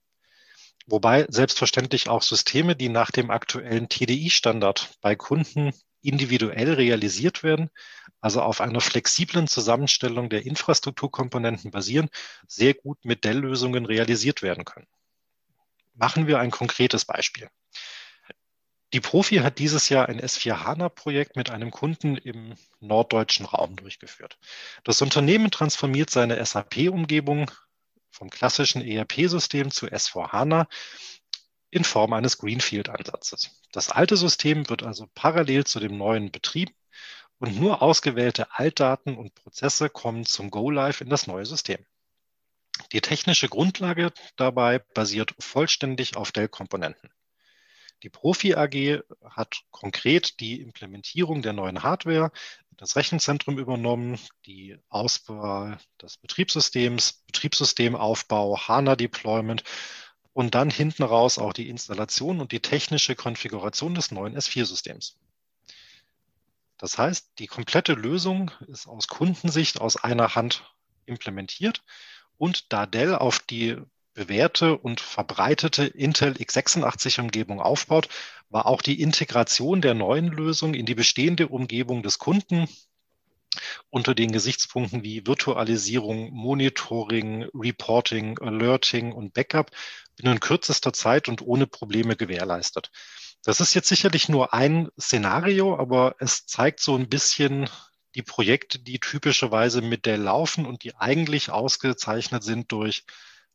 Wobei 0.86 1.26
selbstverständlich 1.28 2.08
auch 2.08 2.22
Systeme, 2.22 2.76
die 2.76 2.88
nach 2.88 3.10
dem 3.10 3.30
aktuellen 3.30 3.88
TDI-Standard 3.88 4.90
bei 5.00 5.16
Kunden 5.16 5.72
individuell 6.00 6.74
realisiert 6.74 7.42
werden, 7.42 7.70
also 8.20 8.40
auf 8.40 8.60
einer 8.60 8.80
flexiblen 8.80 9.48
Zusammenstellung 9.48 10.30
der 10.30 10.46
Infrastrukturkomponenten 10.46 11.72
basieren, 11.72 12.08
sehr 12.46 12.74
gut 12.74 13.04
mit 13.04 13.24
Dell-Lösungen 13.24 13.84
realisiert 13.84 14.42
werden 14.42 14.64
können. 14.64 14.86
Machen 15.94 16.28
wir 16.28 16.38
ein 16.38 16.52
konkretes 16.52 17.04
Beispiel. 17.04 17.48
Die 18.92 19.00
Profi 19.00 19.36
hat 19.38 19.58
dieses 19.58 19.88
Jahr 19.88 20.08
ein 20.08 20.20
S4HANA-Projekt 20.20 21.34
mit 21.34 21.50
einem 21.50 21.72
Kunden 21.72 22.16
im 22.16 22.54
norddeutschen 22.78 23.44
Raum 23.44 23.74
durchgeführt. 23.74 24.38
Das 24.84 25.02
Unternehmen 25.02 25.50
transformiert 25.50 26.10
seine 26.10 26.44
SAP-Umgebung 26.44 27.50
vom 28.16 28.30
klassischen 28.30 28.82
ERP-System 28.82 29.70
zu 29.70 29.86
S4HANA 29.86 30.66
in 31.70 31.84
Form 31.84 32.12
eines 32.14 32.38
Greenfield-Ansatzes. 32.38 33.62
Das 33.72 33.90
alte 33.90 34.16
System 34.16 34.68
wird 34.70 34.82
also 34.82 35.06
parallel 35.14 35.64
zu 35.64 35.80
dem 35.80 35.98
neuen 35.98 36.30
betrieben 36.32 36.74
und 37.38 37.60
nur 37.60 37.82
ausgewählte 37.82 38.50
Altdaten 38.52 39.16
und 39.16 39.34
Prozesse 39.34 39.90
kommen 39.90 40.24
zum 40.24 40.50
Go-Live 40.50 41.02
in 41.02 41.10
das 41.10 41.26
neue 41.26 41.44
System. 41.44 41.84
Die 42.92 43.00
technische 43.00 43.48
Grundlage 43.48 44.12
dabei 44.36 44.78
basiert 44.78 45.34
vollständig 45.38 46.16
auf 46.16 46.32
Dell-Komponenten. 46.32 47.10
Die 48.02 48.10
Profi 48.10 48.54
AG 48.54 49.02
hat 49.24 49.62
konkret 49.70 50.40
die 50.40 50.60
Implementierung 50.60 51.42
der 51.42 51.54
neuen 51.54 51.82
Hardware, 51.82 52.30
das 52.76 52.96
Rechenzentrum 52.96 53.58
übernommen, 53.58 54.18
die 54.44 54.76
Auswahl 54.88 55.78
des 56.00 56.18
Betriebssystems, 56.18 57.24
Betriebssystemaufbau, 57.26 58.58
HANA-Deployment 58.68 59.64
und 60.32 60.54
dann 60.54 60.70
hinten 60.70 61.02
raus 61.02 61.38
auch 61.38 61.52
die 61.52 61.68
Installation 61.68 62.40
und 62.40 62.52
die 62.52 62.60
technische 62.60 63.14
Konfiguration 63.14 63.94
des 63.94 64.10
neuen 64.10 64.36
S4-Systems. 64.36 65.16
Das 66.78 66.98
heißt, 66.98 67.38
die 67.38 67.46
komplette 67.46 67.94
Lösung 67.94 68.50
ist 68.68 68.86
aus 68.86 69.08
Kundensicht 69.08 69.80
aus 69.80 69.96
einer 69.96 70.34
Hand 70.34 70.70
implementiert 71.06 71.82
und 72.36 72.72
da 72.72 72.84
Dell 72.84 73.14
auf 73.14 73.38
die 73.38 73.78
bewährte 74.16 74.76
und 74.76 75.00
verbreitete 75.00 75.84
Intel 75.84 76.32
x86-Umgebung 76.32 77.60
aufbaut, 77.60 78.08
war 78.48 78.66
auch 78.66 78.82
die 78.82 79.00
Integration 79.00 79.80
der 79.80 79.94
neuen 79.94 80.28
Lösung 80.28 80.74
in 80.74 80.86
die 80.86 80.94
bestehende 80.94 81.48
Umgebung 81.48 82.02
des 82.02 82.18
Kunden 82.18 82.66
unter 83.90 84.14
den 84.14 84.32
Gesichtspunkten 84.32 85.02
wie 85.04 85.26
Virtualisierung, 85.26 86.30
Monitoring, 86.32 87.46
Reporting, 87.54 88.38
Alerting 88.38 89.12
und 89.12 89.34
Backup 89.34 89.70
binnen 90.16 90.40
kürzester 90.40 90.92
Zeit 90.92 91.28
und 91.28 91.42
ohne 91.42 91.66
Probleme 91.66 92.16
gewährleistet. 92.16 92.90
Das 93.44 93.60
ist 93.60 93.74
jetzt 93.74 93.88
sicherlich 93.88 94.28
nur 94.28 94.54
ein 94.54 94.88
Szenario, 94.98 95.78
aber 95.78 96.16
es 96.18 96.46
zeigt 96.46 96.80
so 96.80 96.96
ein 96.96 97.08
bisschen 97.08 97.68
die 98.14 98.22
Projekte, 98.22 98.78
die 98.78 98.98
typischerweise 98.98 99.82
mit 99.82 100.06
der 100.06 100.16
laufen 100.16 100.64
und 100.64 100.84
die 100.84 100.96
eigentlich 100.96 101.50
ausgezeichnet 101.50 102.42
sind 102.42 102.72
durch 102.72 103.04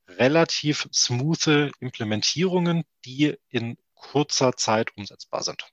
relativ 0.07 0.87
smoothe 0.93 1.71
Implementierungen, 1.79 2.83
die 3.05 3.37
in 3.49 3.77
kurzer 3.93 4.53
Zeit 4.53 4.95
umsetzbar 4.97 5.43
sind. 5.43 5.65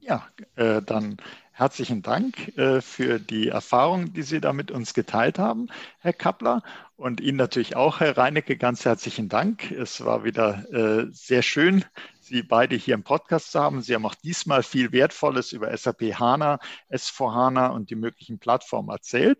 Ja, 0.00 0.26
äh, 0.56 0.82
dann 0.82 1.16
herzlichen 1.52 2.02
Dank 2.02 2.56
äh, 2.58 2.80
für 2.80 3.20
die 3.20 3.48
Erfahrung, 3.48 4.12
die 4.12 4.22
Sie 4.22 4.40
da 4.40 4.52
mit 4.52 4.70
uns 4.70 4.94
geteilt 4.94 5.38
haben, 5.38 5.68
Herr 6.00 6.12
Kappler. 6.12 6.62
Und 6.96 7.20
Ihnen 7.20 7.36
natürlich 7.36 7.76
auch, 7.76 8.00
Herr 8.00 8.16
Reinecke, 8.16 8.56
ganz 8.56 8.84
herzlichen 8.84 9.28
Dank. 9.28 9.70
Es 9.70 10.04
war 10.04 10.24
wieder 10.24 10.64
äh, 10.72 11.06
sehr 11.10 11.42
schön, 11.42 11.84
Sie 12.20 12.42
beide 12.42 12.76
hier 12.76 12.94
im 12.94 13.02
Podcast 13.04 13.52
zu 13.52 13.60
haben. 13.60 13.82
Sie 13.82 13.94
haben 13.94 14.06
auch 14.06 14.14
diesmal 14.14 14.62
viel 14.62 14.92
Wertvolles 14.92 15.52
über 15.52 15.76
SAP 15.76 16.18
HANA, 16.18 16.58
S4 16.90 17.34
HANA 17.34 17.66
und 17.68 17.90
die 17.90 17.96
möglichen 17.96 18.38
Plattformen 18.38 18.90
erzählt. 18.90 19.38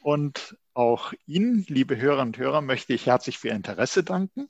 Und 0.00 0.56
auch 0.74 1.12
Ihnen, 1.26 1.64
liebe 1.68 1.96
Hörer 1.96 2.22
und 2.22 2.38
Hörer, 2.38 2.60
möchte 2.60 2.92
ich 2.92 3.06
herzlich 3.06 3.38
für 3.38 3.48
Ihr 3.48 3.54
Interesse 3.54 4.04
danken. 4.04 4.48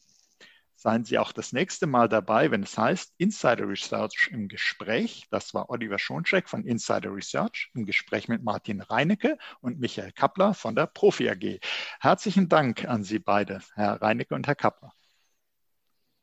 Seien 0.80 1.04
Sie 1.04 1.18
auch 1.18 1.32
das 1.32 1.52
nächste 1.52 1.88
Mal 1.88 2.08
dabei, 2.08 2.52
wenn 2.52 2.62
es 2.62 2.78
heißt 2.78 3.12
Insider 3.18 3.68
Research 3.68 4.30
im 4.30 4.46
Gespräch. 4.46 5.26
Das 5.28 5.52
war 5.52 5.70
Oliver 5.70 5.98
Schoncheck 5.98 6.48
von 6.48 6.64
Insider 6.64 7.12
Research 7.12 7.70
im 7.74 7.84
Gespräch 7.84 8.28
mit 8.28 8.44
Martin 8.44 8.80
Reinecke 8.82 9.38
und 9.60 9.80
Michael 9.80 10.12
Kappler 10.12 10.54
von 10.54 10.76
der 10.76 10.86
Profi 10.86 11.28
AG. 11.30 11.58
Herzlichen 11.98 12.48
Dank 12.48 12.84
an 12.84 13.02
Sie 13.02 13.18
beide, 13.18 13.60
Herr 13.74 14.00
Reinecke 14.00 14.36
und 14.36 14.46
Herr 14.46 14.54
Kappler. 14.54 14.92